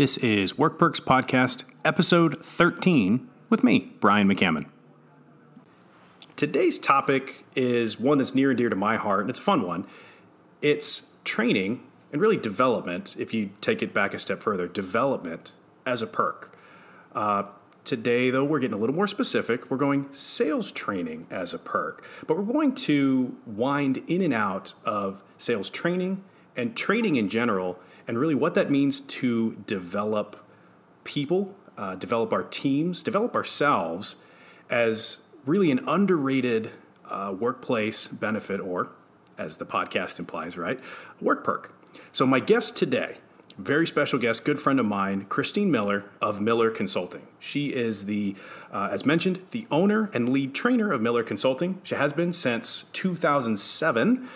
[0.00, 4.64] This is Work Perks Podcast, episode 13, with me, Brian McCammon.
[6.36, 9.60] Today's topic is one that's near and dear to my heart, and it's a fun
[9.60, 9.86] one.
[10.62, 11.82] It's training
[12.14, 15.52] and really development, if you take it back a step further, development
[15.84, 16.56] as a perk.
[17.14, 17.42] Uh,
[17.84, 19.70] today, though, we're getting a little more specific.
[19.70, 24.72] We're going sales training as a perk, but we're going to wind in and out
[24.82, 26.24] of sales training
[26.56, 27.78] and training in general,
[28.10, 30.44] and really what that means to develop
[31.04, 34.16] people, uh, develop our teams, develop ourselves
[34.68, 36.72] as really an underrated
[37.08, 38.90] uh, workplace benefit, or
[39.38, 40.80] as the podcast implies, right?
[41.20, 41.72] Work perk.
[42.10, 43.18] So, my guest today,
[43.56, 47.28] very special guest, good friend of mine, Christine Miller of Miller Consulting.
[47.38, 48.34] She is the,
[48.72, 51.80] uh, as mentioned, the owner and lead trainer of Miller Consulting.
[51.84, 54.28] She has been since 2007.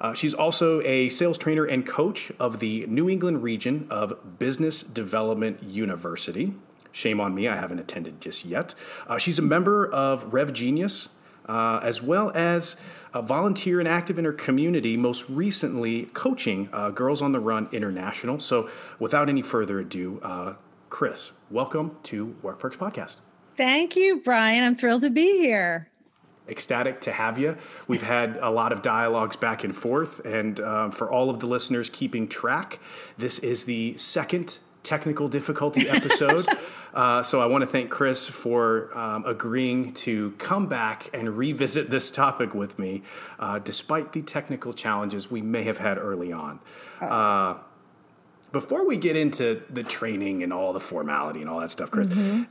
[0.00, 4.82] Uh, she's also a sales trainer and coach of the New England region of Business
[4.82, 6.54] Development University.
[6.92, 8.74] Shame on me, I haven't attended just yet.
[9.06, 11.08] Uh, she's a member of RevGenius,
[11.48, 12.76] uh, as well as
[13.14, 17.68] a volunteer and active in her community, most recently coaching uh, Girls on the Run
[17.72, 18.38] International.
[18.38, 18.68] So,
[18.98, 20.54] without any further ado, uh,
[20.90, 23.16] Chris, welcome to Work Perks Podcast.
[23.56, 24.62] Thank you, Brian.
[24.62, 25.90] I'm thrilled to be here.
[26.48, 27.56] Ecstatic to have you.
[27.86, 31.46] We've had a lot of dialogues back and forth, and uh, for all of the
[31.46, 32.78] listeners keeping track,
[33.16, 36.46] this is the second technical difficulty episode.
[36.94, 41.90] uh, so I want to thank Chris for um, agreeing to come back and revisit
[41.90, 43.02] this topic with me,
[43.38, 46.60] uh, despite the technical challenges we may have had early on.
[47.00, 47.58] Uh,
[48.50, 52.08] before we get into the training and all the formality and all that stuff, Chris,
[52.08, 52.44] mm-hmm.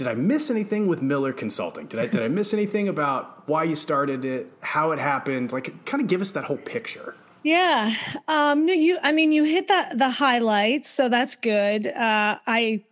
[0.00, 1.84] Did I miss anything with Miller Consulting?
[1.84, 5.52] Did I did I miss anything about why you started it, how it happened?
[5.52, 7.16] Like, kind of give us that whole picture.
[7.42, 7.94] Yeah.
[8.26, 11.86] Um, no, you, I mean, you hit the, the highlights, so that's good.
[11.86, 12.82] Uh, I,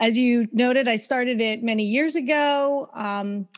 [0.00, 2.90] as you noted, I started it many years ago.
[2.92, 3.48] Um,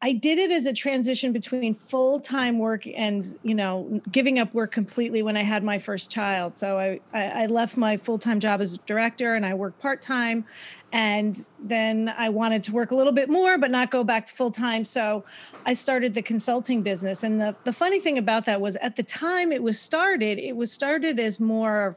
[0.00, 4.54] I did it as a transition between full time work and you know giving up
[4.54, 6.56] work completely when I had my first child.
[6.56, 10.00] So I I left my full time job as a director and I worked part
[10.00, 10.44] time,
[10.92, 14.32] and then I wanted to work a little bit more but not go back to
[14.32, 14.84] full time.
[14.84, 15.24] So
[15.66, 17.24] I started the consulting business.
[17.24, 20.54] And the the funny thing about that was at the time it was started, it
[20.54, 21.96] was started as more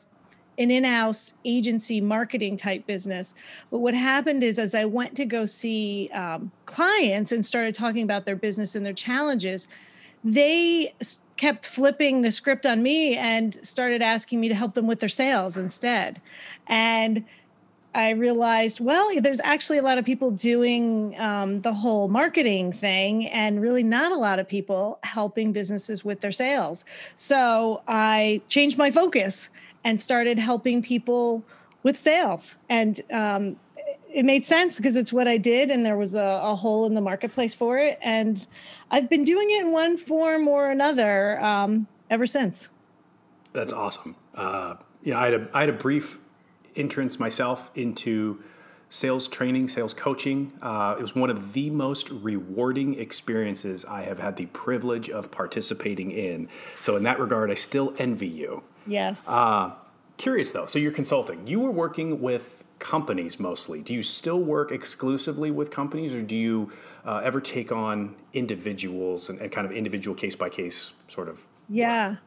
[0.61, 3.33] an in-house agency marketing type business
[3.69, 8.03] but what happened is as i went to go see um, clients and started talking
[8.03, 9.67] about their business and their challenges
[10.23, 10.94] they
[11.38, 15.09] kept flipping the script on me and started asking me to help them with their
[15.09, 16.22] sales instead
[16.67, 17.25] and
[17.93, 23.28] I realized, well, there's actually a lot of people doing um, the whole marketing thing,
[23.28, 26.85] and really not a lot of people helping businesses with their sales.
[27.17, 29.49] So I changed my focus
[29.84, 31.44] and started helping people
[31.84, 32.58] with sales.
[32.69, 33.58] And um,
[34.14, 36.96] it made sense because it's what I did, and there was a, a, hole in
[36.96, 37.97] the marketplace for it.
[38.02, 38.46] And
[38.90, 42.70] I've been doing it in one form or another um, ever since.
[43.53, 44.16] That's awesome.
[44.36, 46.20] Uh, yeah, I had a, I had a brief
[46.75, 48.44] entrance myself into
[48.90, 50.52] sales training, sales coaching.
[50.62, 55.31] Uh, it was one of the most rewarding experiences I have had the privilege of
[55.31, 56.50] participating in.
[56.80, 58.64] So, in that regard, I still envy you.
[58.86, 59.28] Yes.
[59.28, 59.72] Uh,
[60.18, 61.47] curious though, so you're consulting.
[61.47, 63.81] You were working with companies mostly.
[63.81, 66.72] Do you still work exclusively with companies, or do you
[67.06, 71.47] uh, ever take on individuals and, and kind of individual case by case sort of?
[71.70, 72.20] Yeah, work?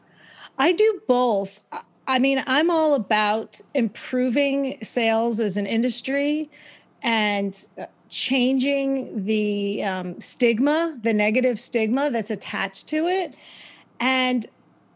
[0.59, 1.61] I do both.
[2.07, 6.51] I mean, I'm all about improving sales as an industry
[7.03, 13.35] and uh, changing the um, stigma, the negative stigma that's attached to it.
[14.01, 14.47] And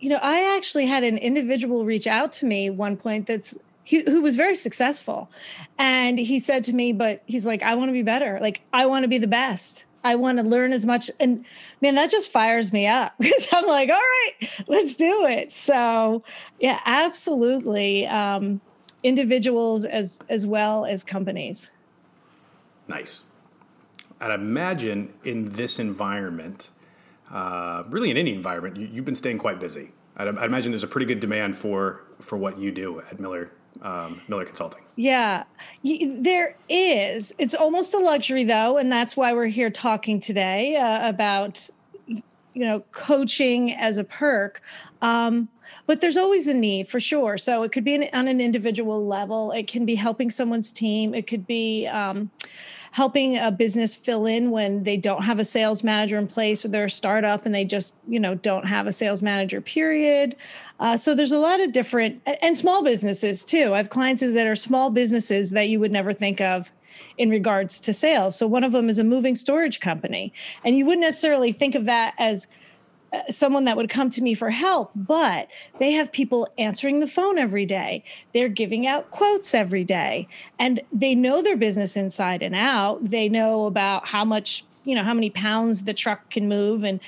[0.01, 4.03] you know, I actually had an individual reach out to me one point that's he,
[4.05, 5.31] who was very successful.
[5.79, 8.39] And he said to me, but he's like, I want to be better.
[8.41, 9.85] Like, I want to be the best.
[10.05, 11.11] I want to learn as much.
[11.19, 11.45] And
[11.81, 15.53] man, that just fires me up because I'm like, all right, let's do it.
[15.53, 16.23] So
[16.61, 18.07] yeah, absolutely.
[18.07, 18.61] Um,
[19.03, 21.71] individuals as as well as companies.
[22.87, 23.23] Nice.
[24.21, 26.71] I'd imagine in this environment,
[27.31, 29.93] uh, really in any environment, you, have been staying quite busy.
[30.17, 33.53] I'd, I'd, imagine there's a pretty good demand for for what you do at Miller
[33.83, 34.83] um, Miller Consulting.
[34.97, 35.45] Yeah,
[35.85, 37.35] there is.
[37.39, 41.69] It's almost a luxury though, and that's why we're here talking today uh, about
[42.07, 42.23] you
[42.55, 44.63] know coaching as a perk.
[45.03, 45.49] Um,
[45.87, 47.39] but there's always a need for sure.
[47.39, 49.53] So it could be an, on an individual level.
[49.53, 51.15] It can be helping someone's team.
[51.15, 52.31] It could be um,
[52.93, 56.69] helping a business fill in when they don't have a sales manager in place or
[56.69, 60.37] they're a startup and they just you know don't have a sales manager period.
[60.81, 63.75] Uh, so there's a lot of different and small businesses too.
[63.75, 66.70] I have clients that are small businesses that you would never think of
[67.17, 68.37] in regards to sales.
[68.37, 70.32] So one of them is a moving storage company.
[70.64, 72.46] And you wouldn't necessarily think of that as
[73.31, 77.38] someone that would come to me for help, but they have people answering the phone
[77.38, 78.05] every day.
[78.32, 80.28] They're giving out quotes every day,
[80.58, 83.05] and they know their business inside and out.
[83.05, 87.00] They know about how much, you know, how many pounds the truck can move and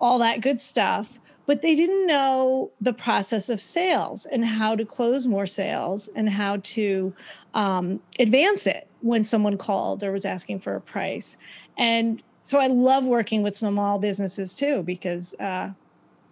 [0.00, 1.18] all that good stuff.
[1.44, 6.30] But they didn't know the process of sales and how to close more sales and
[6.30, 7.12] how to
[7.52, 11.36] um, advance it when someone called or was asking for a price.
[11.76, 15.70] And so I love working with small businesses too because uh,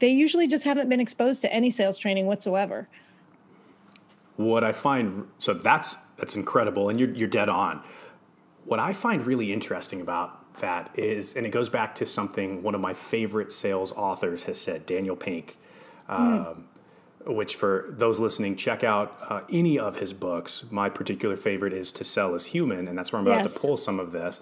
[0.01, 2.89] they usually just haven't been exposed to any sales training whatsoever.
[4.37, 7.83] What I find so that's that's incredible, and you're you're dead on.
[8.65, 12.75] What I find really interesting about that is, and it goes back to something one
[12.75, 15.57] of my favorite sales authors has said, Daniel Pink.
[16.09, 16.65] Um,
[17.27, 20.65] which for those listening, check out uh, any of his books.
[20.71, 23.55] My particular favorite is To Sell Is Human, and that's where I'm about yes.
[23.55, 24.41] to pull some of this.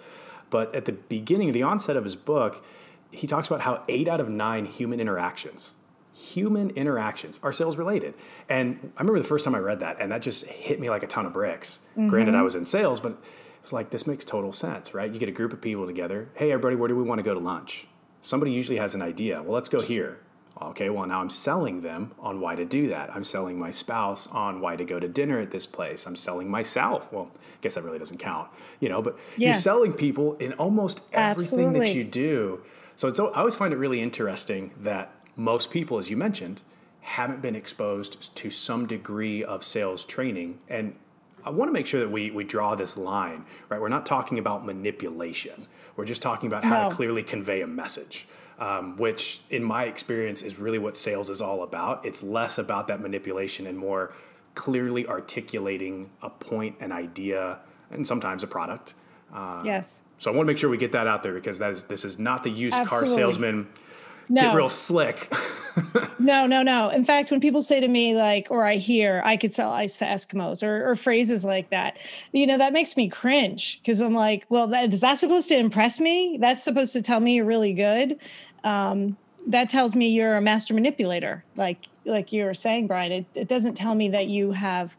[0.50, 2.64] But at the beginning, the onset of his book,
[3.10, 5.74] he talks about how eight out of nine human interactions,
[6.14, 8.14] human interactions, are sales related.
[8.48, 11.02] And I remember the first time I read that, and that just hit me like
[11.02, 11.80] a ton of bricks.
[11.92, 12.08] Mm-hmm.
[12.08, 15.12] Granted, I was in sales, but it was like, this makes total sense, right?
[15.12, 16.28] You get a group of people together.
[16.34, 17.86] Hey, everybody, where do we want to go to lunch?
[18.20, 19.42] Somebody usually has an idea.
[19.42, 20.20] Well, let's go here.
[20.60, 23.14] Okay, well, now I'm selling them on why to do that.
[23.14, 26.06] I'm selling my spouse on why to go to dinner at this place.
[26.06, 27.12] I'm selling myself.
[27.12, 28.49] Well, I guess that really doesn't count,
[28.81, 29.49] you know, but yeah.
[29.49, 31.87] you're selling people in almost everything Absolutely.
[31.87, 32.62] that you do.
[32.96, 36.62] So it's, I always find it really interesting that most people, as you mentioned,
[37.00, 40.58] haven't been exposed to some degree of sales training.
[40.69, 40.96] And
[41.44, 43.81] I want to make sure that we, we draw this line, right?
[43.81, 45.66] We're not talking about manipulation.
[45.96, 46.90] We're just talking about how no.
[46.90, 48.26] to clearly convey a message
[48.58, 52.05] um, which in my experience is really what sales is all about.
[52.05, 54.12] It's less about that manipulation and more
[54.55, 57.60] clearly articulating a point, an idea,
[57.90, 58.94] and sometimes a product.
[59.32, 60.02] Uh, yes.
[60.19, 62.05] So I want to make sure we get that out there because that is this
[62.05, 63.08] is not the used Absolutely.
[63.08, 63.69] car salesman
[64.28, 64.43] no.
[64.43, 65.32] get real slick.
[66.19, 66.90] no, no, no.
[66.90, 69.96] In fact, when people say to me like, or I hear, I could sell ice
[69.99, 71.99] to Eskimos, or, or phrases like that,
[72.32, 75.56] you know, that makes me cringe because I'm like, well, that, is that supposed to
[75.56, 76.38] impress me?
[76.40, 78.19] That's supposed to tell me you're really good
[78.64, 79.16] um,
[79.46, 83.49] that tells me you're a master manipulator like like you were saying brian it, it
[83.49, 84.96] doesn't tell me that you have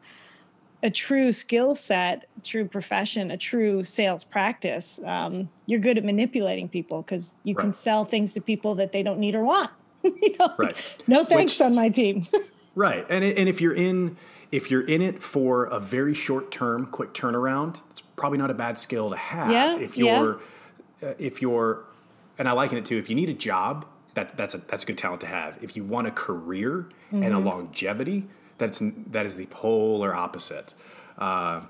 [0.82, 6.68] a true skill set true profession a true sales practice um, you're good at manipulating
[6.68, 7.64] people because you right.
[7.64, 9.72] can sell things to people that they don't need or want
[10.04, 10.54] you know?
[10.58, 10.76] right
[11.08, 12.26] no thanks Which, on my team
[12.76, 14.18] right and, and if you're in
[14.52, 18.56] if you're in it for a very short term quick turnaround it's probably not a
[18.56, 20.40] bad skill to have yeah, if you're
[21.02, 21.10] yeah.
[21.10, 21.84] uh, if you're
[22.40, 24.86] and I liken it to if you need a job, that that's a that's a
[24.88, 25.58] good talent to have.
[25.62, 27.24] If you want a career mm-hmm.
[27.24, 27.48] and a mm-hmm.
[27.48, 28.28] longevity,
[28.58, 28.82] that's
[29.12, 30.74] that is the polar opposite.
[31.18, 31.62] Uh,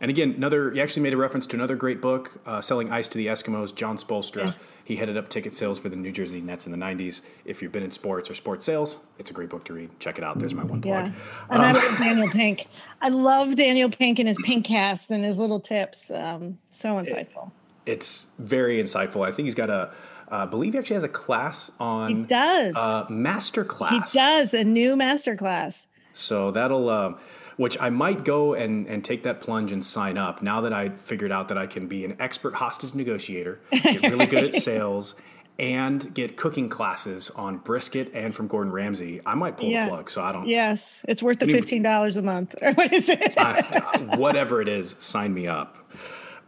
[0.00, 3.08] and again, another you actually made a reference to another great book, uh, "Selling Ice
[3.08, 4.46] to the Eskimos." Jon Spoelstra.
[4.46, 4.52] Yeah.
[4.84, 7.20] He headed up ticket sales for the New Jersey Nets in the '90s.
[7.44, 9.90] If you've been in sports or sports sales, it's a great book to read.
[10.00, 10.38] Check it out.
[10.38, 11.06] There's my one plug.
[11.06, 11.12] Yeah,
[11.50, 12.68] and um, I love Daniel Pink.
[13.02, 16.10] I love Daniel Pink and his Pinkcast and his little tips.
[16.10, 17.48] Um, so insightful.
[17.48, 17.52] It,
[17.88, 19.26] it's very insightful.
[19.26, 19.90] I think he's got a.
[20.30, 22.08] I Uh, believe he actually has a class on.
[22.08, 22.76] He does.
[22.76, 24.12] Uh, master class.
[24.12, 25.86] He does a new master class.
[26.12, 27.14] So that'll, uh,
[27.56, 30.90] which I might go and, and take that plunge and sign up now that I
[30.90, 35.14] figured out that I can be an expert hostage negotiator, get really good at sales,
[35.58, 39.20] and get cooking classes on brisket and from Gordon Ramsay.
[39.24, 39.86] I might pull yeah.
[39.86, 40.46] the plug, so I don't.
[40.46, 42.54] Yes, it's worth the fifteen dollars a month.
[42.60, 44.18] or what is it?
[44.18, 45.77] whatever it is, sign me up.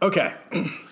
[0.01, 0.33] Okay,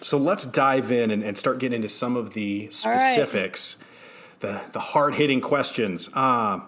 [0.01, 4.39] so let's dive in and, and, start getting into some of the specifics, right.
[4.41, 6.09] the the hard hitting questions.
[6.13, 6.59] Uh,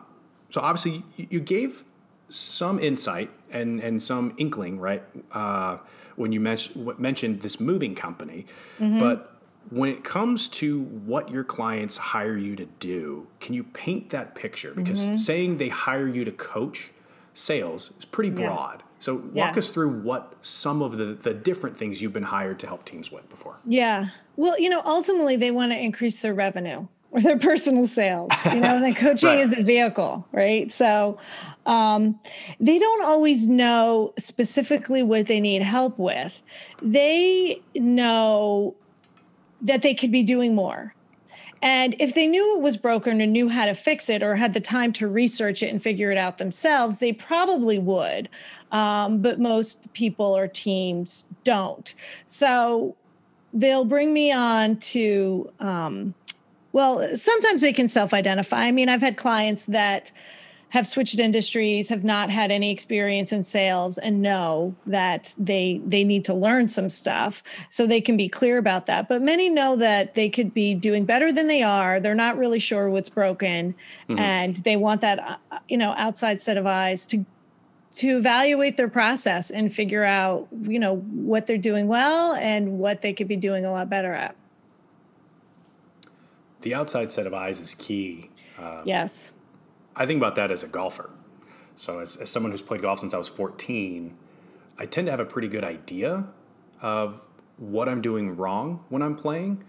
[0.49, 1.83] so obviously, you, gave
[2.29, 5.77] some insight and and some inkling, right, uh,
[6.15, 8.45] when you mentioned mentioned this moving company,
[8.79, 8.99] mm-hmm.
[8.99, 9.27] but.
[9.69, 14.33] When it comes to what your clients hire you to do, can you paint that
[14.33, 14.73] picture?
[14.73, 15.17] Because mm-hmm.
[15.17, 16.91] saying they hire you to coach
[17.35, 18.79] sales is pretty broad.
[18.79, 18.90] Yeah.
[19.01, 19.57] So walk yeah.
[19.57, 23.11] us through what some of the, the different things you've been hired to help teams
[23.11, 23.57] with before.
[23.65, 24.09] Yeah.
[24.35, 28.59] Well, you know, ultimately they want to increase their revenue or their personal sales, you
[28.59, 29.39] know, and then coaching right.
[29.39, 30.71] is a vehicle, right?
[30.71, 31.17] So
[31.65, 32.19] um,
[32.59, 36.43] they don't always know specifically what they need help with.
[36.79, 38.75] They know
[39.63, 40.93] that they could be doing more.
[41.63, 44.53] And if they knew it was broken and knew how to fix it or had
[44.53, 48.29] the time to research it and figure it out themselves, they probably would.
[48.71, 51.93] Um, but most people or teams don't.
[52.25, 52.95] So
[53.53, 56.13] they'll bring me on to, um,
[56.71, 58.61] well, sometimes they can self identify.
[58.61, 60.11] I mean, I've had clients that
[60.71, 66.05] have switched industries, have not had any experience in sales, and know that they they
[66.05, 69.09] need to learn some stuff, so they can be clear about that.
[69.09, 71.99] But many know that they could be doing better than they are.
[71.99, 73.75] They're not really sure what's broken,
[74.07, 74.17] mm-hmm.
[74.17, 75.19] and they want that
[75.51, 77.25] uh, you know outside set of eyes to
[77.91, 83.01] to evaluate their process and figure out you know what they're doing well and what
[83.01, 84.35] they could be doing a lot better at.
[86.61, 88.29] The outside set of eyes is key
[88.61, 89.33] um, yes.
[89.95, 91.09] I think about that as a golfer.
[91.75, 94.15] So as, as someone who's played golf since i was 14
[94.77, 96.27] i tend to have a pretty good idea
[96.81, 99.63] of what i'm doing wrong when i'm playing.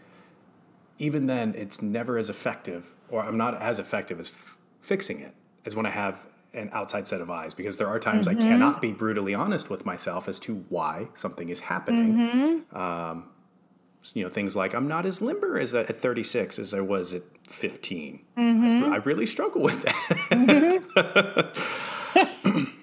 [0.98, 5.34] Even then it's never as effective or i'm not as effective as f- fixing it
[5.64, 8.40] as when i have an outside set of eyes because there are times mm-hmm.
[8.40, 12.14] I cannot be brutally honest with myself as to why something is happening.
[12.14, 12.76] Mm-hmm.
[12.76, 13.30] Um,
[14.14, 17.22] you know, things like I'm not as limber as at 36 as I was at
[17.48, 18.24] 15.
[18.36, 18.92] Mm-hmm.
[18.92, 21.52] I really struggle with that.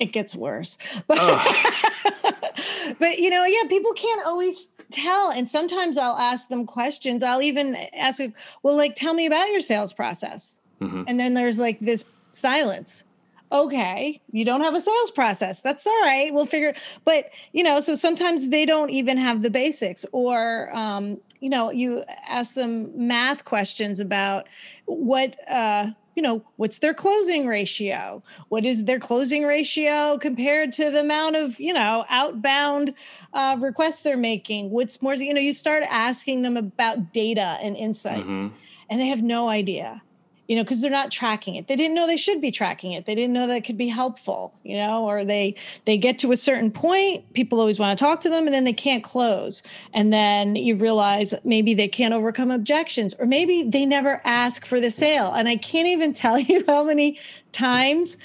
[0.00, 0.78] It gets worse.
[1.06, 1.18] But,
[2.98, 5.30] but, you know, yeah, people can't always tell.
[5.30, 7.22] And sometimes I'll ask them questions.
[7.22, 8.20] I'll even ask,
[8.62, 10.60] well, like, tell me about your sales process.
[10.80, 11.04] Mm-hmm.
[11.06, 13.04] And then there's like this silence.
[13.50, 15.60] Okay you don't have a sales process.
[15.60, 16.32] That's all right.
[16.32, 21.18] We'll figure but you know so sometimes they don't even have the basics or um,
[21.40, 24.46] you know you ask them math questions about
[24.86, 28.22] what uh, you know what's their closing ratio?
[28.48, 32.94] What is their closing ratio compared to the amount of you know outbound
[33.32, 34.70] uh, requests they're making?
[34.70, 38.54] What's more you know you start asking them about data and insights mm-hmm.
[38.90, 40.02] and they have no idea
[40.48, 41.68] you know, because they're not tracking it.
[41.68, 43.04] They didn't know they should be tracking it.
[43.04, 46.36] They didn't know that could be helpful, you know, or they they get to a
[46.36, 49.62] certain point, people always want to talk to them and then they can't close.
[49.92, 54.80] And then you realize maybe they can't overcome objections or maybe they never ask for
[54.80, 55.32] the sale.
[55.34, 57.18] And I can't even tell you how many
[57.52, 58.16] times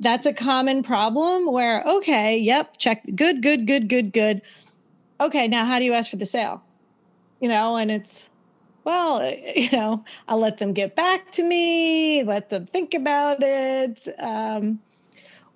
[0.00, 4.42] that's a common problem where okay, yep, check good, good, good, good, good.
[5.18, 6.62] Okay, now how do you ask for the sale?
[7.40, 8.28] You know, and it's
[8.84, 9.22] well,
[9.56, 14.08] you know, I'll let them get back to me, let them think about it.
[14.18, 14.80] Um,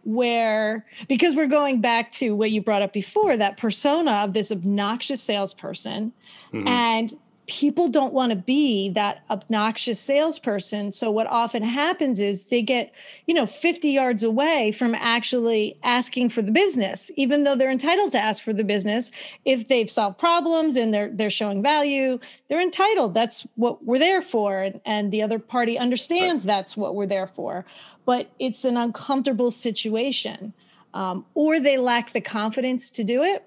[0.05, 4.53] where, because we're going back to what you brought up before, that persona of this
[4.53, 6.13] obnoxious salesperson.
[6.53, 6.69] Mm-hmm.
[6.69, 7.13] And
[7.47, 10.93] people don't want to be that obnoxious salesperson.
[10.93, 12.95] So what often happens is they get,
[13.27, 18.13] you know, 50 yards away from actually asking for the business, even though they're entitled
[18.13, 19.11] to ask for the business.
[19.45, 23.13] If they've solved problems and they're they're showing value, they're entitled.
[23.13, 24.63] That's what we're there for.
[24.63, 26.55] And, and the other party understands right.
[26.55, 27.67] that's what we're there for.
[28.07, 30.55] But it's an uncomfortable situation.
[30.95, 33.45] Um, or they lack the confidence to do it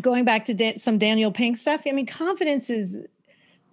[0.00, 3.02] going back to some Daniel Pink stuff, I mean, confidence is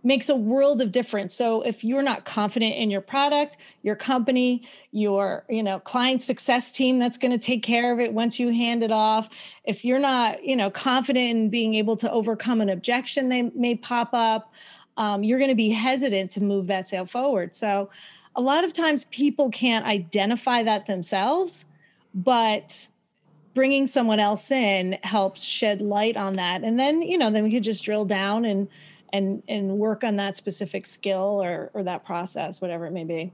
[0.03, 1.33] makes a world of difference.
[1.33, 6.71] So if you're not confident in your product, your company, your, you know, client success
[6.71, 9.29] team that's going to take care of it once you hand it off,
[9.63, 13.75] if you're not, you know, confident in being able to overcome an objection they may
[13.75, 14.53] pop up,
[14.97, 17.55] um, you're going to be hesitant to move that sale forward.
[17.55, 17.89] So
[18.35, 21.65] a lot of times people can't identify that themselves,
[22.13, 22.87] but
[23.53, 26.63] bringing someone else in helps shed light on that.
[26.63, 28.67] And then you know then we could just drill down and
[29.11, 33.31] and and work on that specific skill or or that process whatever it may be.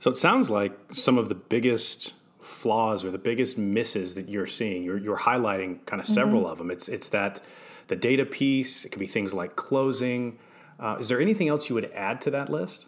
[0.00, 4.46] So it sounds like some of the biggest flaws or the biggest misses that you're
[4.46, 6.52] seeing you're, you're highlighting kind of several mm-hmm.
[6.52, 7.40] of them it's it's that
[7.88, 10.38] the data piece it could be things like closing.
[10.78, 12.86] Uh, is there anything else you would add to that list?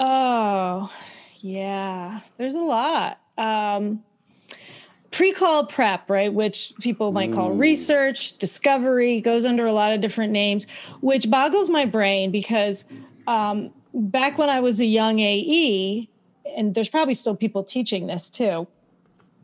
[0.00, 0.92] Oh
[1.36, 3.18] yeah there's a lot.
[3.36, 4.04] Um,
[5.12, 10.32] pre-call prep right which people might call research discovery goes under a lot of different
[10.32, 10.66] names
[11.00, 12.84] which boggles my brain because
[13.26, 16.08] um, back when i was a young ae
[16.56, 18.66] and there's probably still people teaching this too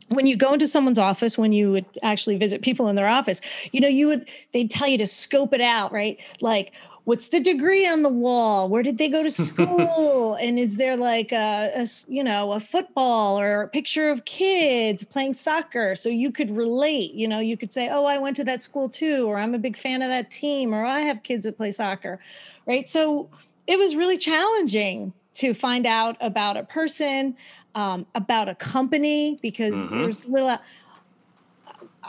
[0.09, 3.39] when you go into someone's office when you would actually visit people in their office
[3.71, 6.19] you know you would they'd tell you to scope it out right?
[6.41, 6.73] Like
[7.09, 8.69] what's the degree on the wall?
[8.69, 10.35] Where did they go to school?
[10.35, 15.03] And is there like a, a, you know a football or a picture of kids
[15.03, 15.95] playing soccer?
[15.95, 18.87] So you could relate you know you could say oh i went to that school
[18.87, 21.71] too or i'm a big fan of that team or i have kids that play
[21.71, 22.19] soccer
[22.69, 22.87] right?
[22.87, 23.29] So
[23.65, 27.35] it was really challenging to find out about a person
[27.75, 29.97] um, about a company because mm-hmm.
[29.97, 30.57] there's little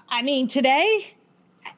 [0.09, 1.15] i mean today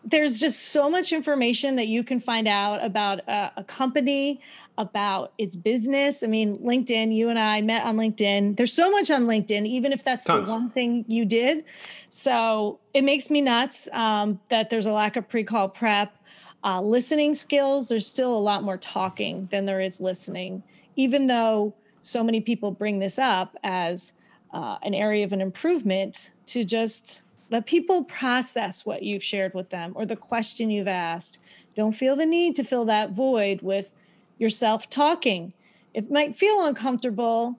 [0.05, 4.41] there's just so much information that you can find out about a, a, company,
[4.79, 6.23] about its business.
[6.23, 8.57] I mean, LinkedIn, you and I met on LinkedIn.
[8.57, 10.49] There's so much on LinkedIn, even if that's Tons.
[10.49, 11.65] the one thing you did.
[12.11, 16.17] So it makes me nuts um, that there's a lack of pre call prep.
[16.65, 20.63] Uh, listening skills, there's still a lot more talking than there is listening,
[20.95, 24.13] even though so many people bring this up as
[24.53, 27.22] uh, an area of an improvement to just
[27.53, 31.39] let people process what you've shared with them or the question you've asked.
[31.77, 33.93] Don't feel the need to fill that void with
[34.39, 35.53] yourself talking.
[35.93, 37.59] It might feel uncomfortable.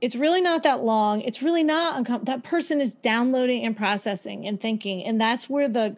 [0.00, 1.20] It's really not that long.
[1.22, 2.32] It's really not uncomfortable.
[2.32, 5.04] That person is downloading and processing and thinking.
[5.04, 5.96] And that's where the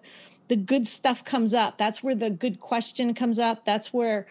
[0.49, 1.77] the good stuff comes up.
[1.77, 3.67] That's where the good question comes up.
[3.67, 4.27] That's where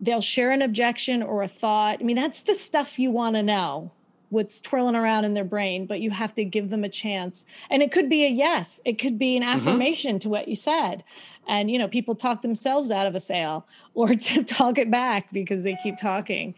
[0.00, 1.98] they'll share an objection or a thought.
[2.00, 3.92] I mean, that's the stuff you want to know
[4.30, 7.44] what's twirling around in their brain, but you have to give them a chance.
[7.68, 9.56] And it could be a yes, it could be an mm-hmm.
[9.56, 10.20] affirmation mm-hmm.
[10.20, 11.04] to what you said.
[11.46, 15.30] And you know, people talk themselves out of a sale or to talk it back
[15.32, 16.54] because they keep talking.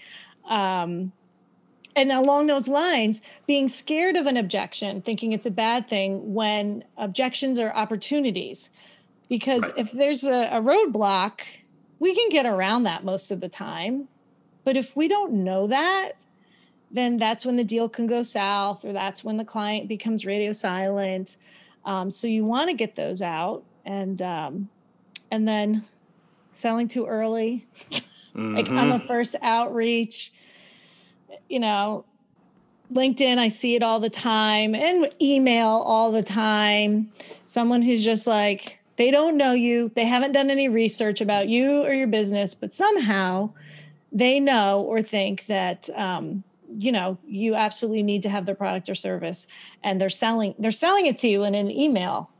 [0.49, 1.12] Um,
[1.95, 6.85] and along those lines, being scared of an objection, thinking it's a bad thing when
[6.97, 8.71] objections are opportunities.
[9.29, 9.79] Because right.
[9.79, 11.41] if there's a, a roadblock,
[11.99, 14.09] we can get around that most of the time.
[14.64, 16.25] But if we don't know that,
[16.92, 20.52] then that's when the deal can go south or that's when the client becomes radio
[20.52, 21.37] silent
[21.84, 24.68] um, so you want to get those out and um,
[25.30, 25.84] and then
[26.52, 28.54] selling too early mm-hmm.
[28.56, 29.06] like on the mm-hmm.
[29.06, 30.32] first outreach
[31.49, 32.04] you know
[32.92, 37.11] linkedin i see it all the time and email all the time
[37.46, 41.82] someone who's just like they don't know you they haven't done any research about you
[41.82, 43.50] or your business but somehow
[44.12, 46.44] they know or think that um,
[46.79, 49.47] you know you absolutely need to have their product or service
[49.83, 52.31] and they're selling they're selling it to you in an email.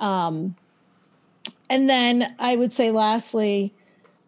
[0.00, 0.56] Um,
[1.70, 3.72] and then i would say lastly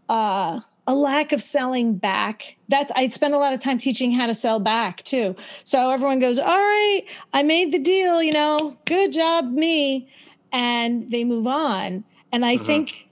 [0.08, 2.56] uh, a lack of selling back.
[2.68, 5.34] That's i spend a lot of time teaching how to sell back too.
[5.64, 7.02] So everyone goes all right
[7.32, 10.08] i made the deal you know good job me
[10.52, 12.04] and they move on.
[12.32, 12.64] And i mm-hmm.
[12.64, 13.08] think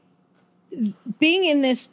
[1.18, 1.90] being in this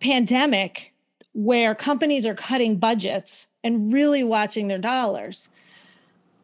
[0.00, 0.92] pandemic
[1.34, 5.48] where companies are cutting budgets and really watching their dollars.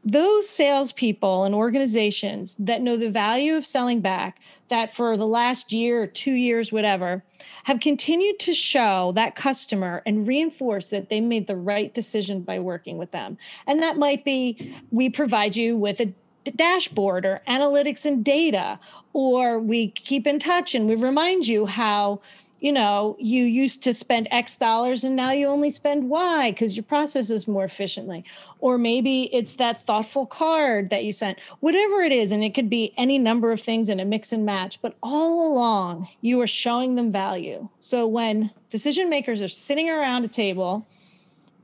[0.04, 5.72] Those salespeople and organizations that know the value of selling back, that for the last
[5.72, 7.22] year or two years, whatever,
[7.64, 12.58] have continued to show that customer and reinforce that they made the right decision by
[12.58, 13.36] working with them.
[13.66, 16.12] And that might be we provide you with a
[16.56, 18.78] dashboard or analytics and data,
[19.12, 22.20] or we keep in touch and we remind you how
[22.60, 26.76] you know, you used to spend X dollars and now you only spend Y because
[26.76, 28.24] your process is more efficiently.
[28.58, 32.32] Or maybe it's that thoughtful card that you sent, whatever it is.
[32.32, 35.52] And it could be any number of things in a mix and match, but all
[35.52, 37.68] along you are showing them value.
[37.78, 40.86] So when decision makers are sitting around a table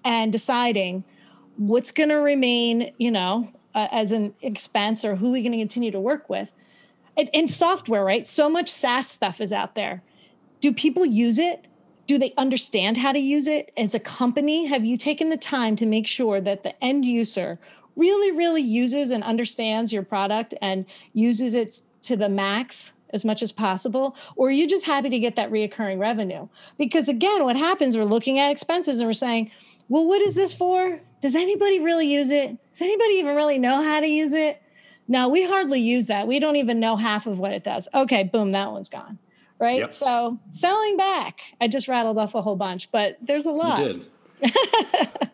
[0.04, 1.02] and deciding
[1.57, 5.52] what's going to remain, you know, uh, as an expense or who are we going
[5.52, 6.52] to continue to work with,
[7.16, 8.26] in software, right?
[8.26, 10.02] So much SaaS stuff is out there
[10.64, 11.66] do people use it?
[12.07, 13.70] Do they understand how to use it?
[13.77, 17.59] As a company, have you taken the time to make sure that the end user
[17.96, 23.42] really, really uses and understands your product and uses it to the max as much
[23.42, 24.16] as possible?
[24.37, 26.48] Or are you just happy to get that reoccurring revenue?
[26.79, 29.50] Because again, what happens, we're looking at expenses and we're saying,
[29.90, 30.98] well, what is this for?
[31.20, 32.57] Does anybody really use it?
[32.72, 34.62] Does anybody even really know how to use it?
[35.09, 36.27] No, we hardly use that.
[36.27, 37.87] We don't even know half of what it does.
[37.92, 39.18] Okay, boom, that one's gone
[39.59, 39.81] right?
[39.81, 39.93] Yep.
[39.93, 43.79] So selling back, I just rattled off a whole bunch, but there's a lot.
[43.79, 44.05] You
[44.43, 44.53] did.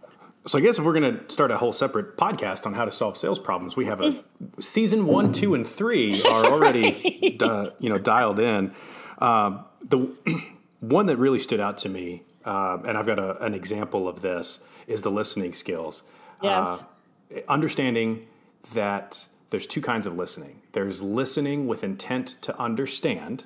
[0.46, 2.92] so I guess if we're going to start a whole separate podcast on how to
[2.92, 4.22] solve sales problems, we have a
[4.60, 6.82] season one, two, and three are already
[7.22, 7.38] right.
[7.38, 8.74] di- you know dialed in.
[9.18, 10.10] Um, the
[10.80, 14.22] one that really stood out to me, uh, and I've got a, an example of
[14.22, 16.02] this, is the listening skills.
[16.42, 16.66] Yes.
[16.66, 18.26] Uh, understanding
[18.72, 20.62] that there's two kinds of listening.
[20.72, 23.44] There's listening with intent to understand,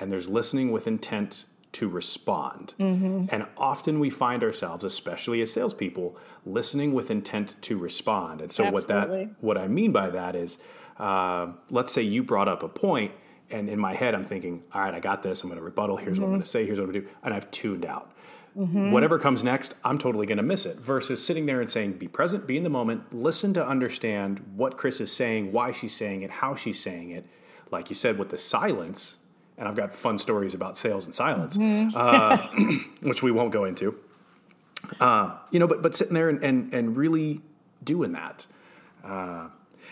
[0.00, 2.74] and there's listening with intent to respond.
[2.80, 3.26] Mm-hmm.
[3.30, 8.40] And often we find ourselves, especially as salespeople, listening with intent to respond.
[8.40, 8.96] And so Absolutely.
[8.96, 10.58] what that what I mean by that is,
[10.98, 13.12] uh, let's say you brought up a point,
[13.50, 15.42] and in my head I'm thinking, all right, I got this.
[15.42, 15.96] I'm going to rebuttal.
[15.96, 16.22] Here's mm-hmm.
[16.22, 16.66] what I'm going to say.
[16.66, 18.10] Here's what I'm going to do, and I've tuned out.
[18.56, 18.90] Mm-hmm.
[18.90, 20.76] Whatever comes next, I'm totally going to miss it.
[20.78, 24.76] Versus sitting there and saying, be present, be in the moment, listen to understand what
[24.76, 27.26] Chris is saying, why she's saying it, how she's saying it.
[27.70, 29.18] Like you said, with the silence,
[29.60, 31.94] and I've got fun stories about sales and silence, mm-hmm.
[31.94, 33.94] uh, which we won't go into.
[34.98, 37.42] Uh, you know, but but sitting there and and, and really
[37.84, 38.46] doing that.
[39.04, 39.48] Uh,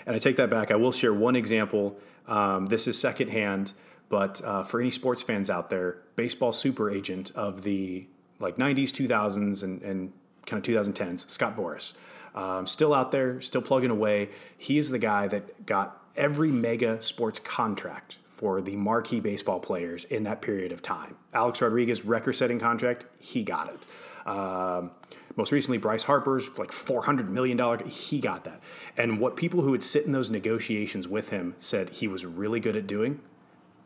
[0.07, 0.71] and I take that back.
[0.71, 1.99] I will share one example.
[2.27, 3.75] Um, this is secondhand,
[4.09, 8.07] but uh, for any sports fans out there, baseball super agent of the
[8.41, 10.13] like 90s, 2000s, and, and
[10.47, 11.93] kind of 2010s, Scott Boras.
[12.35, 14.31] Um, still out there, still plugging away.
[14.57, 20.05] He is the guy that got every mega sports contract for the marquee baseball players
[20.05, 21.17] in that period of time.
[21.35, 24.31] Alex Rodriguez record setting contract, he got it.
[24.31, 24.93] Um,
[25.35, 28.61] most recently, Bryce Harper's like $400 million, he got that.
[28.97, 32.61] And what people who would sit in those negotiations with him said he was really
[32.61, 33.19] good at doing,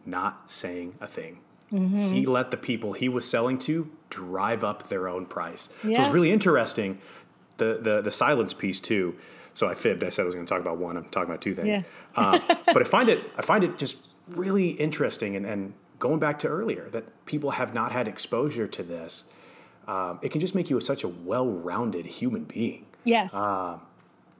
[0.04, 1.38] not saying a thing.
[1.72, 2.12] Mm-hmm.
[2.12, 5.70] He let the people he was selling to drive up their own price.
[5.82, 5.96] Yeah.
[5.96, 7.00] So it's really interesting
[7.56, 9.16] the, the, the silence piece too.
[9.54, 10.04] So I fibbed.
[10.04, 10.98] I said I was going to talk about one.
[10.98, 11.68] I'm talking about two things.
[11.68, 11.82] Yeah.
[12.16, 13.96] uh, but I find it I find it just
[14.28, 18.82] really interesting and, and going back to earlier that people have not had exposure to
[18.82, 19.24] this.
[19.86, 22.86] Um, it can just make you such a well-rounded human being.
[23.04, 23.34] Yes.
[23.34, 23.78] Uh,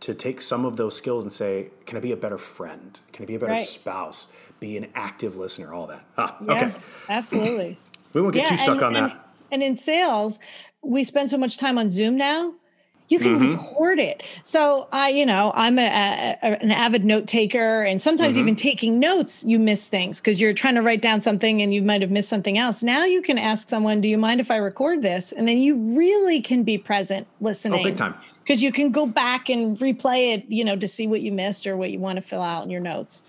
[0.01, 2.99] to take some of those skills and say, can I be a better friend?
[3.13, 3.67] Can I be a better right.
[3.67, 4.27] spouse?
[4.59, 5.73] Be an active listener?
[5.73, 6.05] All that.
[6.19, 6.75] Ah, yeah, okay.
[7.09, 7.79] Absolutely.
[8.13, 9.29] we won't get yeah, too stuck and, on and, that.
[9.53, 10.41] And in sales,
[10.83, 12.55] we spend so much time on Zoom now
[13.13, 13.53] you can mm-hmm.
[13.53, 14.23] record it.
[14.43, 15.83] So I, you know, I'm a,
[16.43, 18.43] a, an avid note taker, and sometimes mm-hmm.
[18.43, 21.83] even taking notes, you miss things because you're trying to write down something and you
[21.83, 22.83] might have missed something else.
[22.83, 25.97] Now you can ask someone, "Do you mind if I record this?" And then you
[25.97, 27.81] really can be present listening.
[27.81, 28.15] Oh, big time.
[28.43, 31.65] Because you can go back and replay it, you know, to see what you missed
[31.67, 33.23] or what you want to fill out in your notes.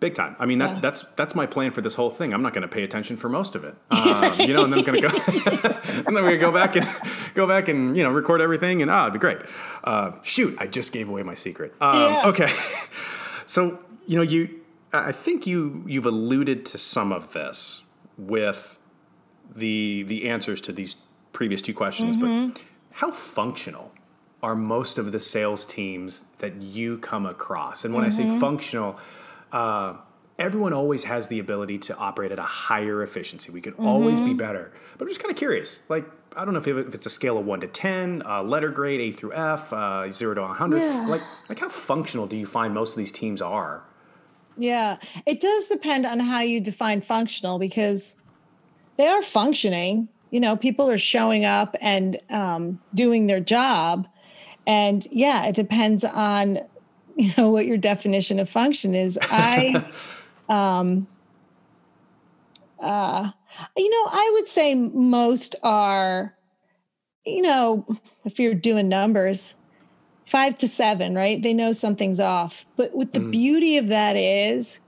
[0.00, 0.36] Big time.
[0.38, 0.80] I mean, that, yeah.
[0.80, 2.34] that's that's my plan for this whole thing.
[2.34, 4.80] I'm not going to pay attention for most of it, um, you know, and then
[4.80, 5.08] I'm going to go,
[6.06, 6.86] and then we're going to go back and
[7.34, 9.38] go back and you know record everything, and ah, it'd be great.
[9.82, 11.74] Uh, shoot, I just gave away my secret.
[11.80, 12.22] Um, yeah.
[12.26, 12.52] Okay,
[13.46, 14.60] so you know, you,
[14.92, 17.82] I think you you've alluded to some of this
[18.18, 18.78] with
[19.54, 20.96] the the answers to these
[21.32, 22.48] previous two questions, mm-hmm.
[22.48, 22.62] but
[22.94, 23.92] how functional
[24.42, 27.84] are most of the sales teams that you come across?
[27.84, 28.12] And when mm-hmm.
[28.12, 28.40] I say mm-hmm.
[28.40, 28.98] functional
[29.54, 29.96] uh,
[30.38, 33.52] everyone always has the ability to operate at a higher efficiency.
[33.52, 33.86] We could mm-hmm.
[33.86, 34.36] always be mm-hmm.
[34.36, 34.72] better.
[34.98, 35.80] But I'm just kind of curious.
[35.88, 36.04] Like,
[36.36, 39.00] I don't know if, if it's a scale of one to 10, uh, letter grade,
[39.00, 40.78] A through F, uh, zero to 100.
[40.78, 41.06] Yeah.
[41.06, 43.84] Like, like, how functional do you find most of these teams are?
[44.56, 48.14] Yeah, it does depend on how you define functional because
[48.96, 50.08] they are functioning.
[50.30, 54.08] You know, people are showing up and um, doing their job.
[54.66, 56.60] And yeah, it depends on
[57.16, 59.84] you know what your definition of function is i
[60.48, 61.06] um
[62.80, 63.30] uh
[63.76, 66.34] you know i would say most are
[67.24, 67.86] you know
[68.24, 69.54] if you're doing numbers
[70.26, 73.30] five to seven right they know something's off but what the mm.
[73.30, 74.80] beauty of that is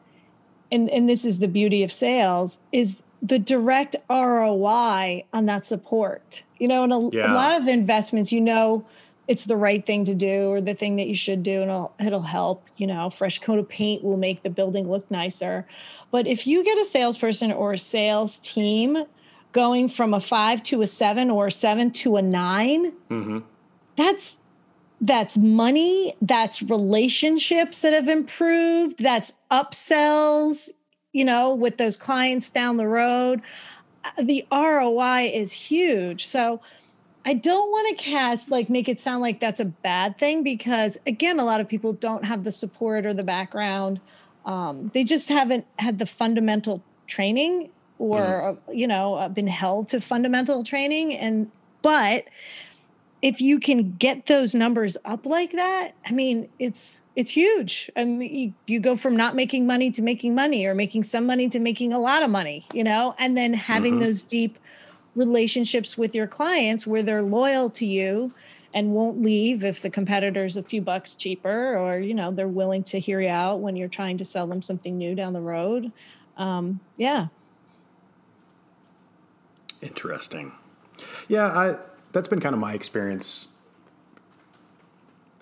[0.73, 6.43] and and this is the beauty of sales is the direct roi on that support
[6.59, 7.33] you know and a, yeah.
[7.33, 8.85] a lot of investments you know
[9.29, 11.95] it's the right thing to do or the thing that you should do and it'll,
[11.99, 15.67] it'll help you know fresh coat of paint will make the building look nicer.
[16.11, 19.05] But if you get a salesperson or a sales team
[19.53, 23.39] going from a five to a seven or a seven to a 9 mm-hmm.
[23.97, 24.39] that's
[25.01, 30.71] that's money that's relationships that have improved that's upsells
[31.17, 33.41] you know with those clients down the road.
[34.23, 36.27] The roi is huge.
[36.27, 36.61] So
[37.27, 40.97] I don't want to cast like make it sound like that's a bad thing because
[41.07, 44.01] again, a lot of people don't have the support or the background.
[44.45, 48.71] Um, they just haven't had the fundamental training or mm-hmm.
[48.71, 51.51] uh, you know uh, been held to fundamental training and
[51.83, 52.25] but
[53.23, 58.05] if you can get those numbers up like that i mean it's it's huge i
[58.05, 61.49] mean you, you go from not making money to making money or making some money
[61.49, 64.05] to making a lot of money you know and then having mm-hmm.
[64.05, 64.59] those deep
[65.17, 68.33] relationships with your clients where they're loyal to you
[68.75, 72.85] and won't leave if the competitor's a few bucks cheaper or you know they're willing
[72.85, 75.91] to hear you out when you're trying to sell them something new down the road.
[76.37, 77.29] Um, yeah.
[79.81, 80.53] Interesting.
[81.29, 81.77] Yeah i
[82.13, 83.49] that's been kind of my experience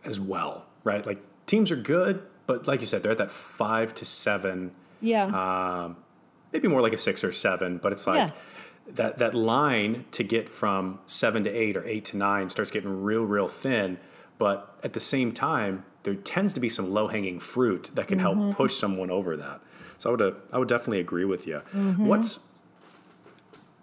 [0.05, 1.05] as well right?
[1.05, 5.85] Like teams are good but like you said they're at that five to seven yeah.
[5.85, 5.97] um,
[6.53, 8.31] maybe more like a six or seven but it's like yeah
[8.87, 13.03] that that line to get from seven to eight or eight to nine starts getting
[13.03, 13.99] real real thin
[14.38, 18.18] but at the same time there tends to be some low hanging fruit that can
[18.18, 18.42] mm-hmm.
[18.42, 19.61] help push someone over that
[19.99, 22.07] so i would uh, i would definitely agree with you mm-hmm.
[22.07, 22.38] what's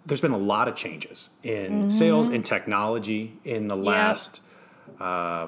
[0.06, 1.88] there's been a lot of changes in mm-hmm.
[1.88, 4.40] sales and technology in the last
[4.88, 5.00] yep.
[5.00, 5.46] uh,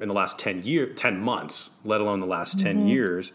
[0.00, 2.88] in the last 10 year 10 months let alone the last 10 mm-hmm.
[2.88, 3.32] years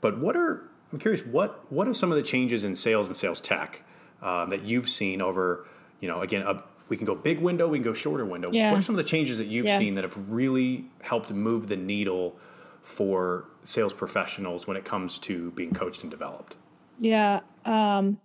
[0.00, 3.16] but what are i'm curious what what are some of the changes in sales and
[3.16, 3.82] sales tech
[4.22, 5.66] um, that you've seen over,
[6.00, 8.50] you know, again, a, we can go big window, we can go shorter window.
[8.52, 8.70] Yeah.
[8.70, 9.78] What are some of the changes that you've yeah.
[9.78, 12.36] seen that have really helped move the needle
[12.82, 16.56] for sales professionals when it comes to being coached and developed?
[16.98, 17.40] Yeah.
[17.64, 18.18] Um,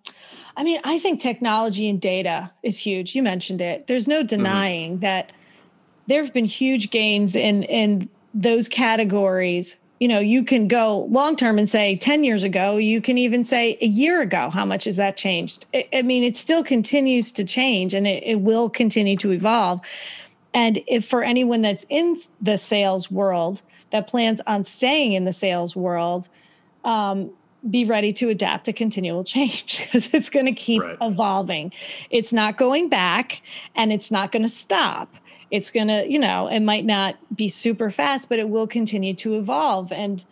[0.55, 3.15] I mean, I think technology and data is huge.
[3.15, 3.88] You mentioned it.
[3.88, 5.01] There's no denying mm-hmm.
[5.01, 5.31] that
[6.07, 9.77] there have been huge gains in in those categories.
[9.99, 13.43] You know, you can go long term and say 10 years ago, you can even
[13.43, 15.65] say a year ago, how much has that changed?
[15.73, 19.81] I, I mean, it still continues to change and it, it will continue to evolve.
[20.53, 25.31] And if for anyone that's in the sales world that plans on staying in the
[25.31, 26.29] sales world,
[26.83, 27.31] um,
[27.69, 30.97] be ready to adapt to continual change because it's going to keep right.
[31.01, 31.73] evolving.
[32.10, 33.41] It's not going back
[33.75, 35.13] and it's not going to stop.
[35.49, 39.13] It's going to, you know, it might not be super fast, but it will continue
[39.15, 39.91] to evolve.
[39.91, 40.23] And,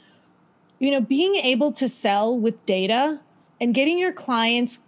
[0.80, 3.20] you know, being able to sell with data
[3.62, 4.80] and getting your clients,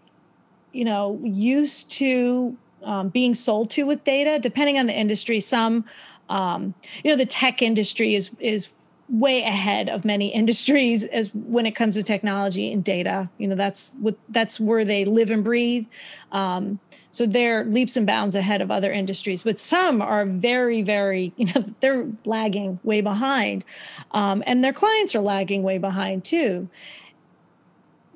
[0.73, 5.85] you know, used to um, being sold to with data, depending on the industry, some,
[6.29, 8.69] um, you know, the tech industry is, is
[9.09, 13.29] way ahead of many industries as when it comes to technology and data.
[13.37, 15.85] You know that's what that's where they live and breathe.
[16.31, 16.79] Um,
[17.11, 21.45] so they're leaps and bounds ahead of other industries but some are very very you
[21.53, 23.63] know they're lagging way behind.
[24.11, 26.69] Um, and their clients are lagging way behind too.